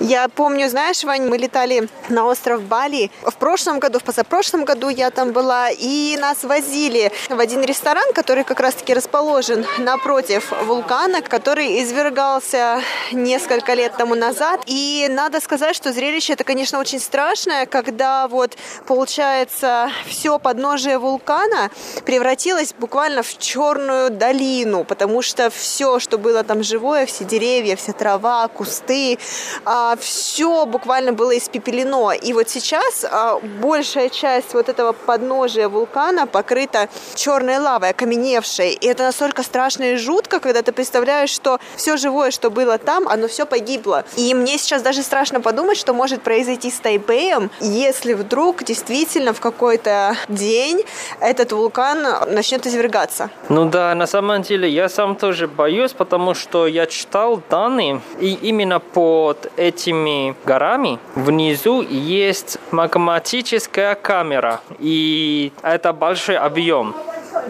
[0.00, 3.12] Я помню, знаешь, Вань, мы летали на остров Бали.
[3.22, 8.12] В прошлом году, в позапрошлом году я там была, и нас возили в один ресторан,
[8.12, 12.80] который как раз-таки расположен напротив вулкана, который извергался
[13.12, 14.62] несколько лет тому назад.
[14.66, 18.56] И надо сказать, что зрелище это, конечно, очень страшное, когда вот
[18.88, 21.70] получается все подножие вулкана
[22.04, 27.92] превратилось буквально в черную долину, потому что все, что было там живое, все деревья, вся
[28.08, 29.18] трава, кусты,
[29.64, 32.12] а, все буквально было испепелено.
[32.12, 38.70] И вот сейчас а, большая часть вот этого подножия вулкана покрыта черной лавой, окаменевшей.
[38.70, 43.06] И это настолько страшно и жутко, когда ты представляешь, что все живое, что было там,
[43.08, 44.04] оно все погибло.
[44.16, 49.40] И мне сейчас даже страшно подумать, что может произойти с Тайпеем, если вдруг действительно в
[49.40, 50.82] какой-то день
[51.20, 53.28] этот вулкан начнет извергаться.
[53.50, 58.34] Ну да, на самом деле я сам тоже боюсь, потому что я читал данные, и
[58.34, 66.94] именно под этими горами внизу есть магматическая камера, и это большой объем.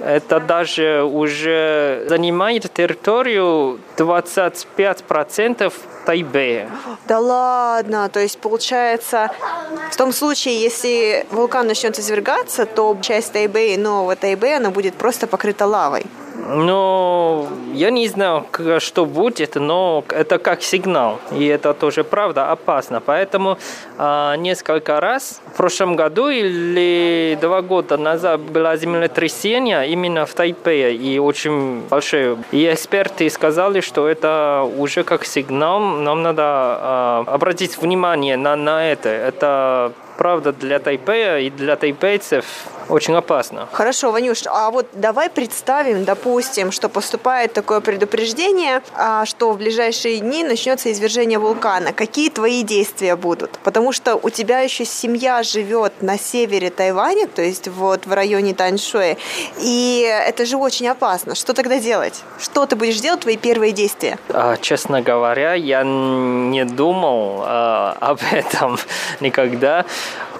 [0.04, 5.72] Это даже уже занимает территорию 25%
[6.04, 6.70] Тайбэя.
[7.06, 9.30] Да ладно, то есть получается,
[9.90, 15.26] в том случае, если вулкан начнет извергаться, то часть Тайбэя, нового Тайбэя, она будет просто
[15.26, 16.06] покрыта лавой.
[16.50, 18.46] Ну, я не знаю,
[18.78, 21.18] что будет, но это как сигнал.
[21.32, 23.00] И это тоже правда опасно.
[23.00, 23.58] Поэтому
[23.98, 30.94] а, несколько раз в прошлом году или два года назад было землетрясение именно в Тайпе
[30.94, 32.38] и очень большое.
[32.50, 38.90] И эксперты сказали, что это уже как сигнал, нам надо а, обратить внимание на, на
[38.90, 39.10] это.
[39.10, 42.44] Это правда для Тайпея и для тайпейцев
[42.88, 43.68] очень опасно.
[43.72, 50.20] Хорошо, Ванюш, а вот давай представим, допустим, что поступает такое предупреждение, а, что в ближайшие
[50.20, 51.92] дни начнется извержение вулкана.
[51.92, 53.58] Какие твои действия будут?
[53.62, 58.54] Потому что у тебя еще семья живет на севере Тайваня, то есть вот в районе
[58.54, 59.16] Таньшуэ,
[59.60, 61.34] и это же очень опасно.
[61.34, 62.22] Что тогда делать?
[62.40, 64.18] Что ты будешь делать, твои первые действия?
[64.30, 68.78] А, честно говоря, я не думал а, об этом
[69.20, 69.84] никогда.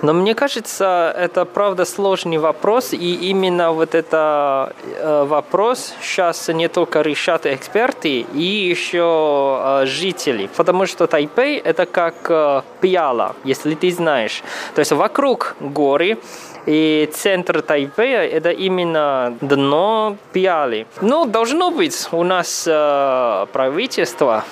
[0.03, 6.69] Но мне кажется, это правда сложный вопрос, и именно вот это э, вопрос сейчас не
[6.69, 13.75] только решат эксперты и еще э, жители, потому что Тайпей это как э, пиала, если
[13.75, 14.43] ты знаешь.
[14.75, 16.19] То есть вокруг горы,
[16.67, 20.87] и центр Тайпея– это именно дно пиали.
[21.01, 24.45] Ну, должно быть у нас э, правительство,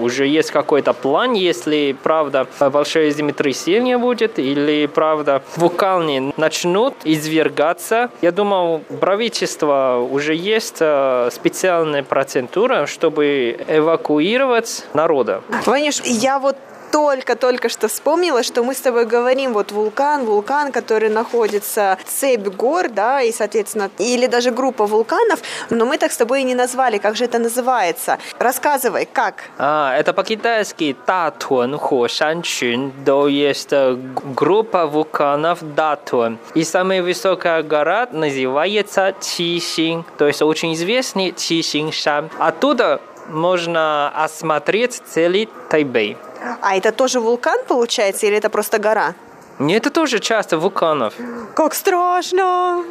[0.00, 8.10] уже есть какой-то план, если правда большое землетрясение будет или правда вулканы начнут извергаться.
[8.22, 15.42] Я думаю, правительство уже есть а, специальная процентура, чтобы эвакуировать народа.
[15.66, 16.56] Ваниш, я вот
[16.90, 22.88] только-только что вспомнила, что мы с тобой говорим вот вулкан, вулкан, который находится цепь гор,
[22.88, 26.98] да, и, соответственно, или даже группа вулканов, но мы так с тобой и не назвали,
[26.98, 28.18] как же это называется.
[28.38, 29.44] Рассказывай, как?
[29.58, 33.96] А, это по-китайски Датун Хошанчун, то есть э,
[34.36, 36.38] группа вулканов Датун.
[36.54, 42.30] И самая высокая гора называется Чисин, то есть очень известный Чисин-шан.
[42.38, 46.16] Оттуда можно осмотреть целый Тайбэй.
[46.60, 49.14] А это тоже вулкан получается или это просто гора?
[49.60, 51.12] Нет, это тоже часто вулканов.
[51.54, 52.82] Как страшно!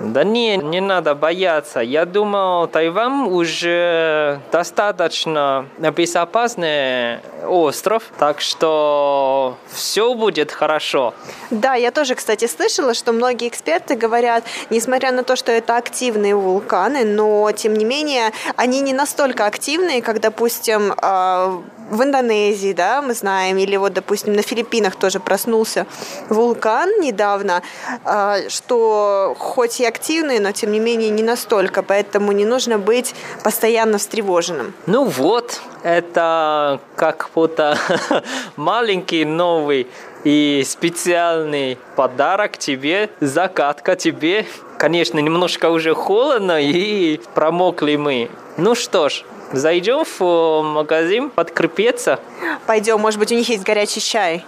[0.00, 1.80] Да не, не надо бояться.
[1.80, 11.14] Я думал, Тайвань уже достаточно безопасный остров, так что все будет хорошо.
[11.50, 16.34] Да, я тоже, кстати, слышала, что многие эксперты говорят, несмотря на то, что это активные
[16.34, 23.02] вулканы, но тем не менее они не настолько активные, как, допустим, а, в Индонезии, да,
[23.02, 25.86] мы знаем, или вот, допустим, на Филиппинах тоже проснулся
[26.28, 27.62] вулкан недавно,
[28.04, 33.14] а, что хоть и активный, но тем не менее не настолько, поэтому не нужно быть
[33.44, 34.74] постоянно встревоженным.
[34.86, 37.78] Ну вот, это как будто
[38.56, 39.86] маленький новый
[40.24, 44.46] и специальный подарок тебе, закатка тебе.
[44.78, 48.30] Конечно, немножко уже холодно и промокли мы.
[48.56, 52.20] Ну что ж, Зайдем в магазин подкрепиться.
[52.66, 54.44] Пойдем, может быть, у них есть горячий чай.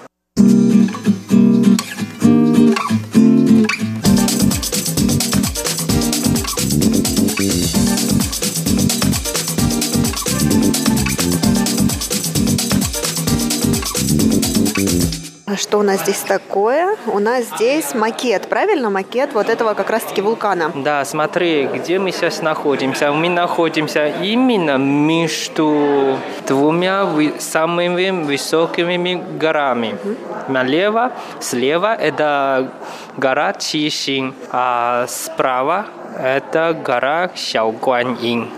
[15.57, 16.96] Что у нас здесь такое?
[17.07, 18.90] У нас здесь макет, правильно?
[18.90, 20.70] Макет вот этого как раз-таки вулкана.
[20.74, 23.12] Да, смотри, где мы сейчас находимся.
[23.12, 29.96] Мы находимся именно между двумя вы, самыми высокими горами.
[30.05, 30.53] Угу.
[30.53, 32.72] Налево, слева это
[33.16, 35.86] гора Чишин, а справа
[36.18, 38.50] это гора Сяогуаньин.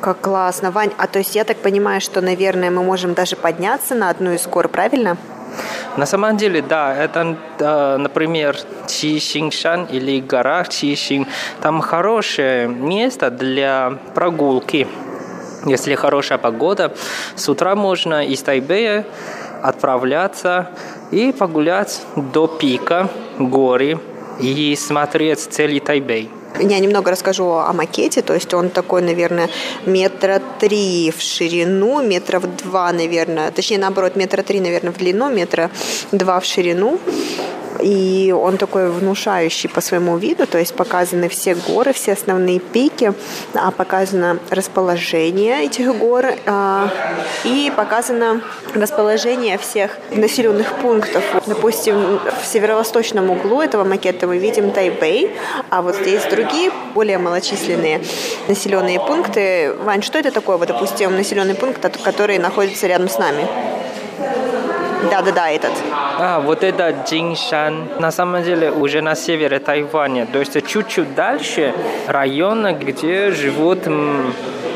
[0.00, 0.92] Как классно, Вань.
[0.98, 4.46] А то есть я так понимаю, что, наверное, мы можем даже подняться на одну из
[4.46, 5.16] гор, правильно?
[5.98, 11.26] На самом деле, да, это, например, Чишиншан или гора Чишин.
[11.60, 14.86] Там хорошее место для прогулки.
[15.66, 16.94] Если хорошая погода,
[17.34, 19.06] с утра можно из Тайбэя
[19.60, 20.70] отправляться
[21.10, 23.08] и погулять до пика
[23.40, 23.98] горы
[24.38, 26.30] и смотреть целый Тайбэй.
[26.60, 29.48] Я немного расскажу о макете, то есть он такой, наверное,
[29.86, 35.70] метра три в ширину, метров два, наверное, точнее, наоборот, метра три, наверное, в длину, метра
[36.10, 36.98] два в ширину.
[37.80, 43.12] И он такой внушающий по своему виду, то есть показаны все горы, все основные пики,
[43.54, 46.90] а показано расположение этих гор а,
[47.44, 48.42] и показано
[48.74, 51.22] расположение всех населенных пунктов.
[51.46, 55.30] Допустим, в северо-восточном углу этого макета мы видим Тайбэй,
[55.70, 58.00] а вот здесь другие, более малочисленные
[58.48, 59.74] населенные пункты.
[59.82, 63.46] Вань, что это такое, вот, допустим, населенный пункт, который находится рядом с нами?
[65.10, 65.72] Да-да-да, этот.
[66.18, 67.88] А, вот это Джиншан.
[67.98, 70.26] На самом деле уже на севере Тайваня.
[70.26, 71.72] То есть чуть-чуть дальше
[72.06, 73.86] района, где живут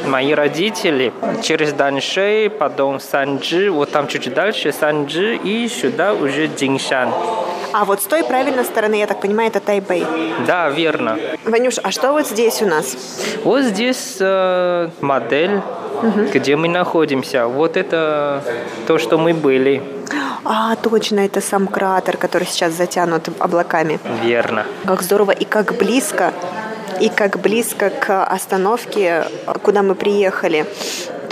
[0.07, 1.13] мои родители.
[1.43, 7.11] Через Даншей, потом Санджи, вот там чуть-чуть дальше Санджи и сюда уже Джиншан.
[7.73, 10.05] А вот с той правильной стороны, я так понимаю, это Тайбэй.
[10.47, 11.19] Да, верно.
[11.45, 12.97] Ванюш, а что вот здесь у нас?
[13.45, 15.63] Вот здесь э, модель,
[16.03, 16.27] угу.
[16.35, 17.47] где мы находимся.
[17.47, 18.43] Вот это
[18.87, 19.83] то, что мы были.
[20.45, 24.01] А, точно, это сам кратер, который сейчас затянут облаками.
[24.23, 24.67] Верно.
[24.85, 26.33] Как здорово и как близко
[27.01, 29.25] и как близко к остановке,
[29.63, 30.67] куда мы приехали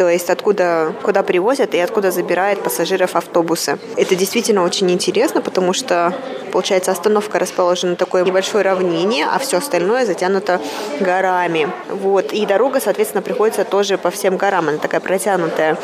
[0.01, 3.79] то есть откуда, куда привозят и откуда забирают пассажиров автобусы.
[3.99, 6.15] Это действительно очень интересно, потому что,
[6.53, 10.59] получается, остановка расположена на такой небольшой равнине, а все остальное затянуто
[11.01, 11.69] горами.
[11.91, 12.33] Вот.
[12.33, 14.71] И дорога, соответственно, приходится тоже по всем горам.
[14.71, 15.77] Она такая протянутая,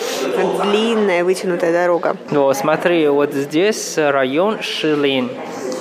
[0.63, 2.17] длинная, вытянутая дорога.
[2.31, 5.31] Ну, смотри, вот здесь район Шилин,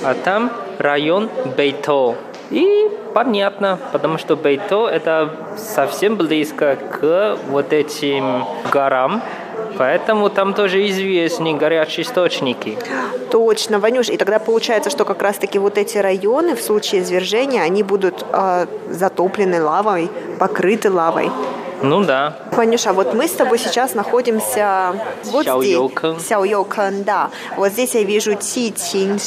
[0.04, 2.16] а там район Бейто.
[2.50, 9.22] И понятно, потому что Бейто это совсем близко к вот этим горам,
[9.78, 12.78] Поэтому там тоже известны горячие источники.
[13.30, 14.08] Точно, Ванюш.
[14.08, 18.66] И тогда получается, что как раз-таки вот эти районы в случае извержения, они будут э,
[18.88, 21.30] затоплены лавой, покрыты лавой.
[21.82, 22.36] Ну да.
[22.52, 26.26] Ванюша, вот мы с тобой сейчас находимся вот здесь.
[26.26, 27.30] Сяоюкэн, да.
[27.56, 29.18] Вот здесь я вижу Чи Чин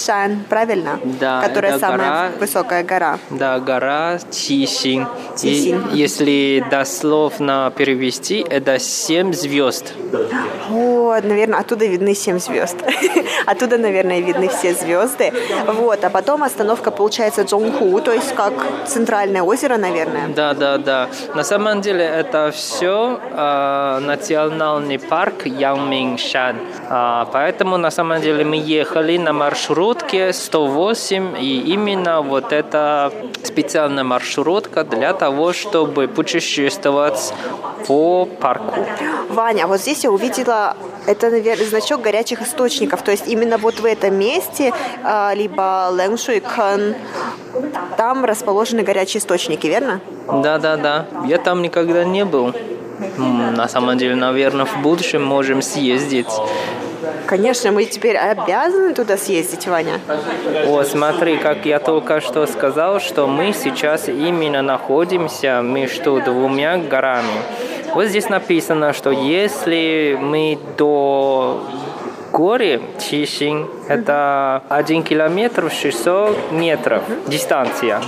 [0.49, 0.99] правильно?
[1.03, 1.41] Да.
[1.41, 3.19] Которая самая гора, высокая гора.
[3.29, 5.07] Да, гора Чи Син.
[5.43, 9.93] И если дословно перевести, это семь звезд.
[10.69, 12.77] Вот, наверное, оттуда видны семь звезд.
[13.45, 15.33] оттуда, наверное, видны все звезды.
[15.67, 18.53] Вот, а потом остановка получается Джонгху, то есть как
[18.87, 20.27] центральное озеро, наверное.
[20.29, 21.09] Да, да, да.
[21.35, 26.55] На самом деле это это все э, национальный парк Янминшан.
[26.89, 33.11] Э, поэтому на самом деле мы ехали на маршрутке 108, и именно вот эта
[33.43, 37.33] специальная маршрутка для того, чтобы путешествовать
[37.87, 38.85] по парку.
[39.29, 40.75] Ваня, вот здесь я увидела
[41.05, 43.01] Это, наверное, значок горячих источников.
[43.01, 44.73] То есть именно вот в этом месте,
[45.03, 46.95] а, либо Лэнгшуйхан,
[47.97, 50.01] там расположены горячие источники, верно?
[50.27, 51.05] Да, да, да.
[51.25, 52.53] Я там никогда не был.
[53.17, 56.27] На самом деле, наверное, в будущем можем съездить.
[57.25, 59.99] Конечно, мы теперь обязаны туда съездить, Ваня.
[60.67, 67.41] О, смотри, как я только что сказал, что мы сейчас именно находимся между двумя горами.
[67.93, 71.63] Вот здесь написано, что если мы до
[72.32, 78.01] горы Чишин, это 1 километр 600 метров дистанция.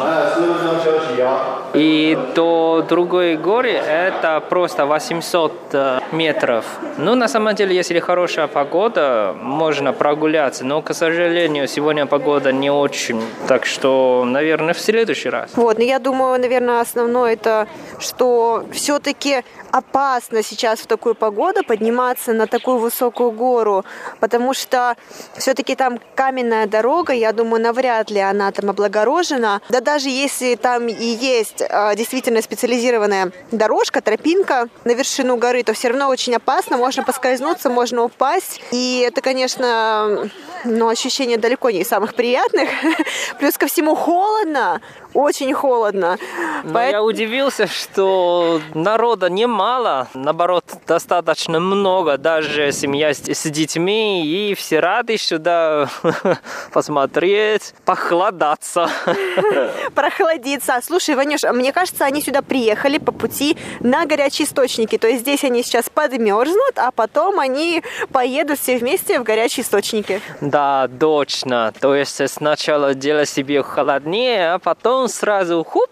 [1.73, 6.65] И до другой горы это просто 800 э, метров.
[6.97, 10.65] Ну, на самом деле, если хорошая погода, можно прогуляться.
[10.65, 13.21] Но, к сожалению, сегодня погода не очень.
[13.47, 15.51] Так что, наверное, в следующий раз.
[15.55, 17.67] Вот, но я думаю, наверное, основное это,
[17.99, 23.85] что все-таки опасно сейчас в такую погоду подниматься на такую высокую гору,
[24.19, 24.95] потому что
[25.37, 29.61] все-таки там каменная дорога, я думаю, навряд ли она там облагорожена.
[29.69, 35.73] Да даже если там и есть а, действительно специализированная дорожка, тропинка на вершину горы, то
[35.73, 38.61] все равно очень опасно, можно поскользнуться, можно упасть.
[38.71, 40.29] И это, конечно,
[40.65, 42.69] ну, ощущение далеко не из самых приятных.
[43.39, 44.81] Плюс ко всему холодно,
[45.13, 46.17] очень холодно.
[46.63, 46.91] Но Поэт...
[46.91, 54.79] я удивился, что народа немало, наоборот, достаточно много, даже семья с, с детьми, и все
[54.79, 55.89] рады сюда
[56.73, 58.89] посмотреть, похладаться.
[59.95, 60.79] Прохладиться.
[60.83, 65.43] Слушай, Ванюш, мне кажется, они сюда приехали по пути на горячие источники, то есть здесь
[65.43, 70.21] они сейчас подмерзнут, а потом они поедут все вместе в горячие источники.
[70.41, 71.73] Да, точно.
[71.79, 75.89] То есть сначала делать себе холоднее, а потом сразу хуп,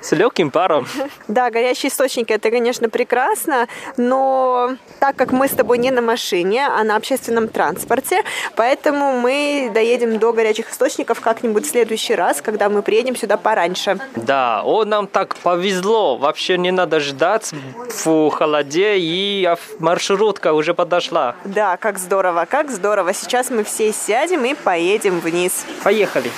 [0.00, 0.86] с легким паром.
[1.28, 3.66] Да, горячие источники это, конечно, прекрасно,
[3.96, 8.22] но так как мы с тобой не на машине, а на общественном транспорте,
[8.54, 13.98] поэтому мы доедем до горячих источников как-нибудь в следующий раз, когда мы приедем сюда пораньше.
[14.16, 16.16] Да, о, нам так повезло.
[16.16, 17.52] Вообще не надо ждать
[18.04, 21.34] в холоде, и маршрутка уже подошла.
[21.44, 23.14] Да, как здорово, как здорово.
[23.14, 25.64] Сейчас мы все сядем и поедем вниз.
[25.82, 26.30] Поехали.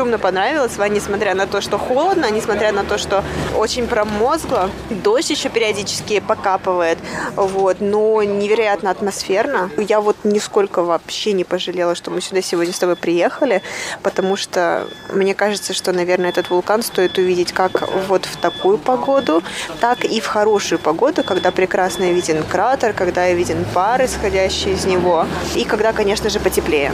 [0.00, 3.22] Безумно понравилось, несмотря на то, что холодно, несмотря на то, что
[3.54, 4.70] очень промозгло.
[4.88, 6.96] Дождь еще периодически покапывает,
[7.36, 9.70] вот, но невероятно атмосферно.
[9.76, 13.60] Я вот нисколько вообще не пожалела, что мы сюда сегодня с тобой приехали,
[14.02, 19.42] потому что мне кажется, что, наверное, этот вулкан стоит увидеть как вот в такую погоду,
[19.80, 25.26] так и в хорошую погоду, когда прекрасно виден кратер, когда виден пар, исходящий из него,
[25.54, 26.90] и когда, конечно же, потеплее.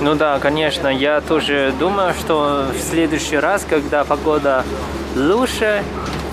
[0.00, 4.64] Ну да, конечно, я тоже думаю, что в следующий раз, когда погода
[5.16, 5.82] лучше,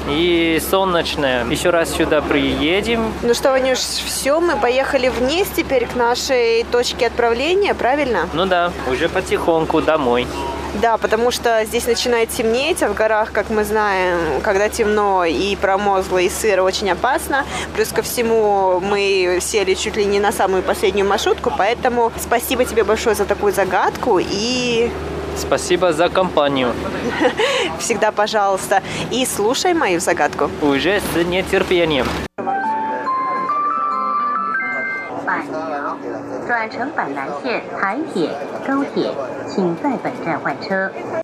[0.08, 1.45] и солнечная.
[1.45, 3.14] Еще раз сюда приедем.
[3.22, 8.30] Ну что, Ванюш, все, мы поехали вниз теперь к нашей точке отправления, правильно?
[8.34, 10.28] Ну да, уже потихоньку домой.
[10.82, 15.56] Да, потому что здесь начинает темнеть, а в горах, как мы знаем, когда темно и
[15.56, 17.45] промозгло, и сыро, очень опасно.
[17.74, 22.84] Плюс ко всему мы сели чуть ли не на самую последнюю маршрутку, поэтому спасибо тебе
[22.84, 24.91] большое за такую загадку и
[25.38, 26.74] Спасибо за компанию.
[27.80, 28.82] Всегда пожалуйста.
[29.12, 30.50] И слушай мою загадку.
[30.62, 32.08] Уже с нетерпением.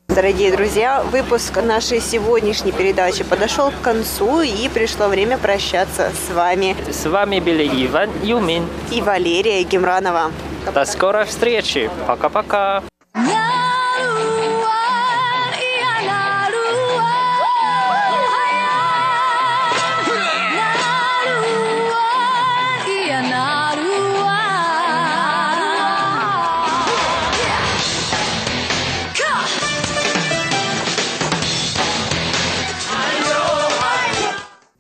[0.08, 6.76] Дорогие друзья, выпуск нашей сегодняшней передачи подошел к концу и пришло время прощаться с вами.
[6.92, 10.32] С вами были Иван Юмин и Валерия Гемранова.
[10.74, 11.90] До скорой встречи.
[12.08, 12.84] Пока-пока.
[13.16, 13.61] Yeah!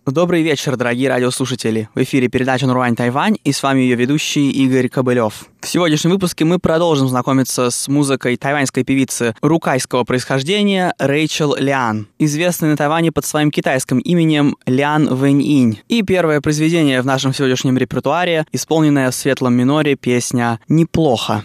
[0.07, 1.87] Добрый вечер, дорогие радиослушатели.
[1.93, 5.45] В эфире передача «Нурвань Тайвань» и с вами ее ведущий Игорь Кобылев.
[5.59, 12.69] В сегодняшнем выпуске мы продолжим знакомиться с музыкой тайваньской певицы рукайского происхождения Рэйчел Лян, известной
[12.69, 15.81] на Тайване под своим китайским именем Лян Вэнь-инь.
[15.87, 21.43] И первое произведение в нашем сегодняшнем репертуаре, исполненное в светлом миноре песня «Неплохо».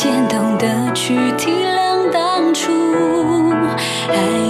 [0.00, 2.70] 渐懂得去体谅当初
[4.08, 4.47] 爱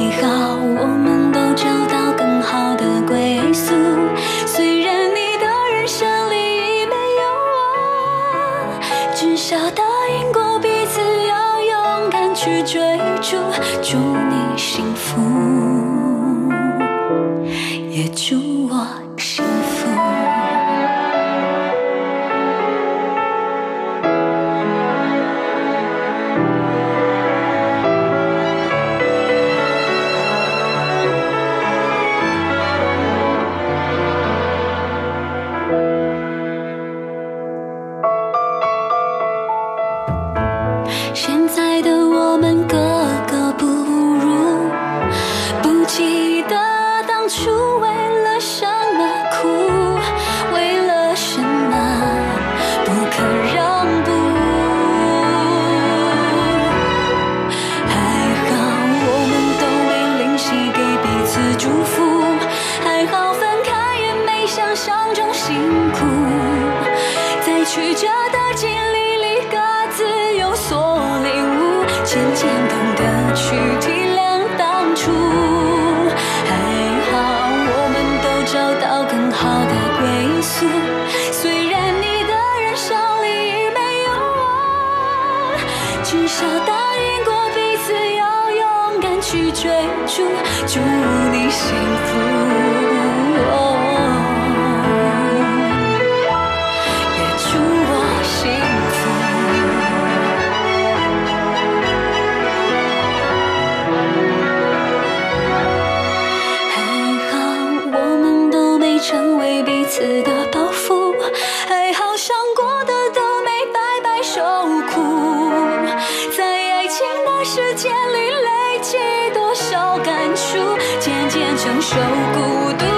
[121.58, 121.96] 享受
[122.34, 122.97] 孤独。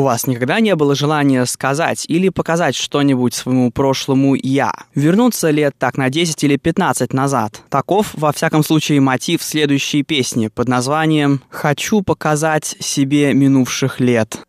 [0.00, 5.74] У вас никогда не было желания сказать или показать что-нибудь своему прошлому «я», вернуться лет
[5.78, 7.60] так на 10 или 15 назад.
[7.68, 14.40] Таков, во всяком случае, мотив следующей песни под названием «Хочу показать себе минувших лет».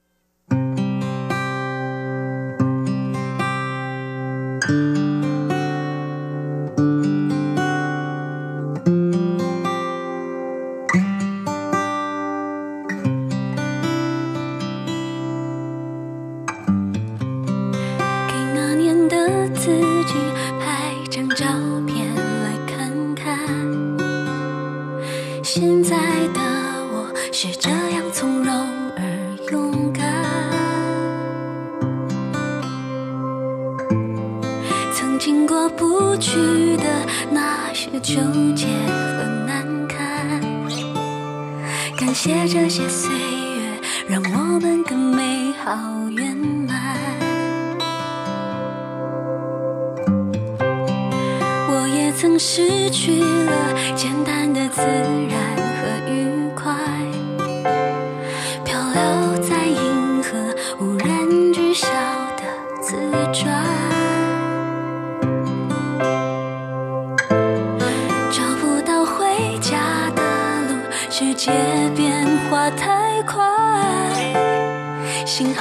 [35.48, 36.84] 过不去的
[37.30, 38.16] 那些纠
[38.56, 40.42] 结和难堪
[41.98, 45.74] 感谢这些岁月让我们更美好
[46.10, 46.78] 圆满。
[51.70, 55.71] 我也曾失去了简单的自然。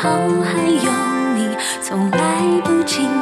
[0.03, 0.09] 好，
[0.43, 0.91] 还有
[1.35, 2.19] 你，从来
[2.65, 3.20] 不紧。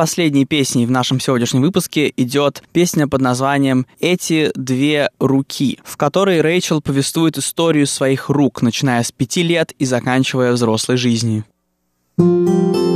[0.00, 6.40] Последней песней в нашем сегодняшнем выпуске идет песня под названием «Эти две руки», в которой
[6.40, 11.44] Рэйчел повествует историю своих рук, начиная с пяти лет и заканчивая взрослой жизнью.
[12.16, 12.89] “五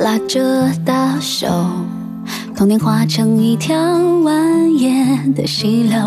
[0.00, 1.46] 拉着大手，
[2.56, 4.32] 童年化成一条蜿
[4.78, 6.00] 蜒的溪流，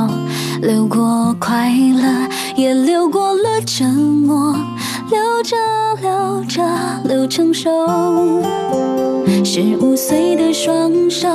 [0.63, 2.27] 流过快乐，
[2.57, 4.55] 也流过了沉默，
[5.09, 5.55] 流着
[6.01, 6.63] 流着
[7.03, 7.69] 流成熟。
[9.43, 11.27] 十五岁的双手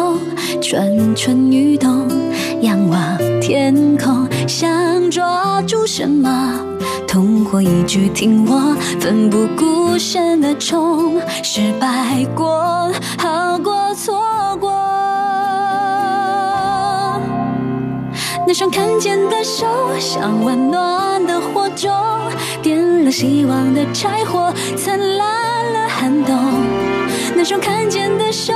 [0.61, 2.09] 蠢蠢欲动，
[2.63, 6.59] 仰望天空，想抓住什么？
[7.07, 14.21] 痛过一句听我，奋不顾身的冲，失败过，好过错
[14.61, 14.88] 过。
[18.49, 19.67] 那双看见的手，
[20.01, 21.93] 像温暖的火种，
[22.63, 26.35] 点了希望的柴火，灿烂了寒冬。
[27.37, 28.55] 那双看见的手，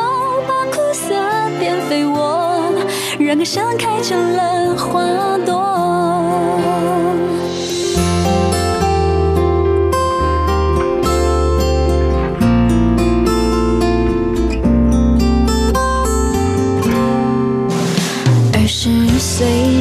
[0.49, 1.15] 把苦涩
[1.61, 2.73] 变肥沃，
[3.19, 5.61] 让歌声开成了花朵。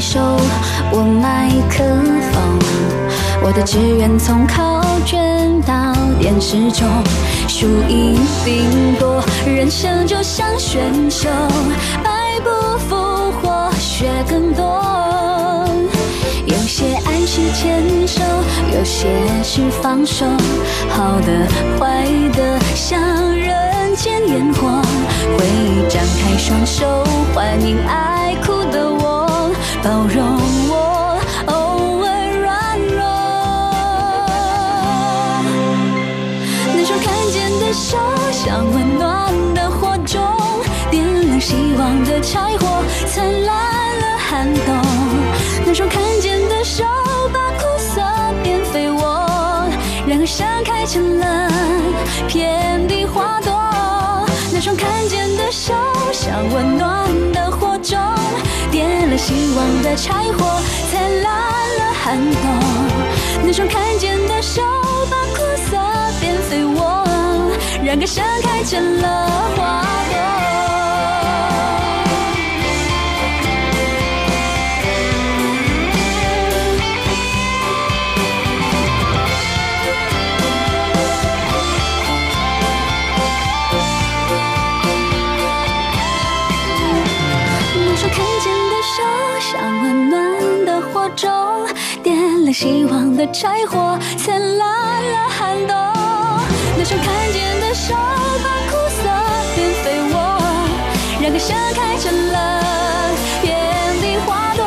[0.01, 0.19] 手，
[0.91, 1.83] 我麦克
[2.33, 2.59] 风。
[3.43, 6.87] 我的志愿从考卷到电视中，
[7.47, 11.29] 输赢并多，人生就像选秀，
[12.03, 12.49] 败不
[12.79, 14.63] 复活，学更多。
[16.45, 18.21] 有些爱是牵手，
[18.73, 19.07] 有些
[19.43, 20.25] 是放手，
[20.89, 21.47] 好的
[21.79, 22.99] 坏的像
[23.35, 24.81] 人间烟火，
[25.37, 26.85] 会张开双手
[27.33, 28.10] 欢迎爱，
[29.83, 30.37] 包容
[30.69, 31.53] 我偶
[32.03, 32.09] 尔
[32.39, 33.01] 软弱。
[36.75, 37.97] 那双看见的手，
[38.31, 40.21] 像温暖的火种，
[40.91, 43.55] 点亮希望的柴火，灿烂
[43.99, 44.75] 了寒冬。
[45.65, 46.83] 那双看见的手，
[47.33, 48.01] 把苦涩
[48.43, 49.67] 变肥沃，
[50.05, 51.51] 然后盛开成了
[52.27, 53.60] 遍地花朵。
[54.61, 55.73] 那双看见的手，
[56.13, 57.97] 像温暖的火种，
[58.69, 61.33] 点了希望的柴火，灿烂
[61.79, 62.43] 了寒冬。
[63.43, 64.61] 那双看见的手，
[65.09, 65.75] 把苦涩
[66.19, 67.03] 变肥沃，
[67.83, 69.81] 让歌盛开成了花
[70.11, 70.60] 朵。
[92.51, 94.67] 希望的柴火，灿烂
[95.11, 95.75] 了寒冬。
[96.77, 99.03] 那双看见的手，把苦涩
[99.55, 100.15] 变肥沃，
[101.21, 102.35] 然后盛开成了
[103.41, 103.55] 遍
[104.01, 104.65] 地花朵。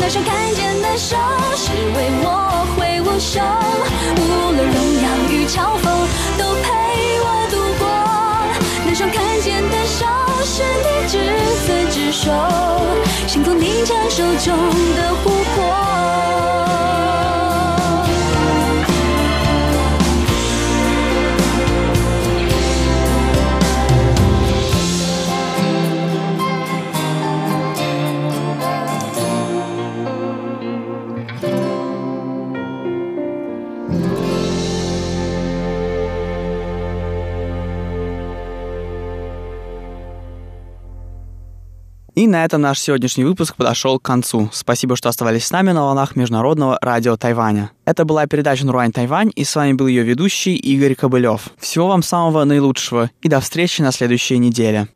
[0.00, 1.16] 那双看见的手，
[1.56, 3.40] 是为我挥舞手，
[4.16, 5.86] 无论荣耀与嘲讽，
[6.36, 6.66] 都陪
[7.24, 7.82] 我度过。
[8.86, 10.04] 那双看见的手，
[10.44, 11.12] 是你执
[11.64, 12.30] 子之手，
[13.26, 14.54] 幸福凝成手中
[14.96, 16.03] 的琥珀。
[42.24, 44.48] И на этом наш сегодняшний выпуск подошел к концу.
[44.50, 47.70] Спасибо, что оставались с нами на волнах Международного радио Тайваня.
[47.84, 51.50] Это была передача «Нуруань Тайвань», и с вами был ее ведущий Игорь Кобылев.
[51.58, 54.88] Всего вам самого наилучшего, и до встречи на следующей неделе.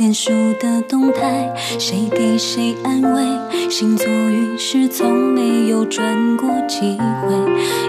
[0.00, 3.22] 脸书的动态，谁给谁安慰？
[3.68, 6.02] 星座运势从没有转
[6.38, 7.34] 过机会，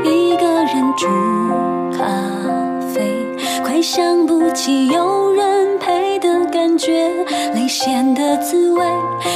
[0.03, 1.07] 一个人煮
[1.97, 2.03] 咖
[2.93, 3.25] 啡，
[3.63, 7.09] 快想不起有人陪的感觉，
[7.53, 8.83] 泪咸的滋味，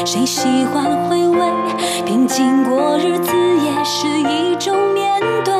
[0.06, 1.40] 谁喜欢回味？
[2.06, 5.54] 平静过日子也是一种面对。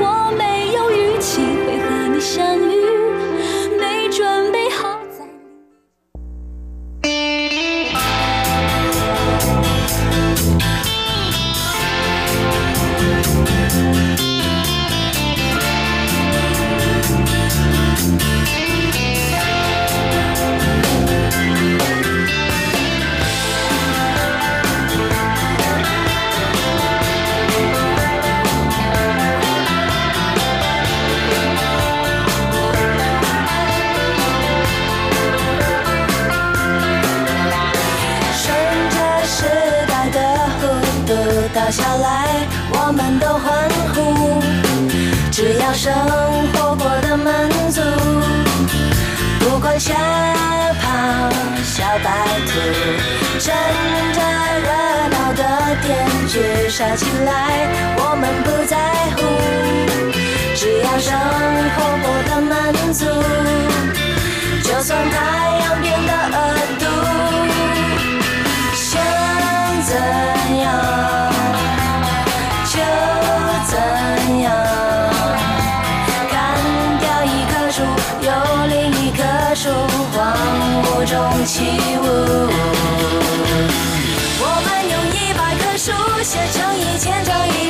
[0.00, 2.74] 我没有预期会和你相遇，
[87.00, 87.69] 前脚一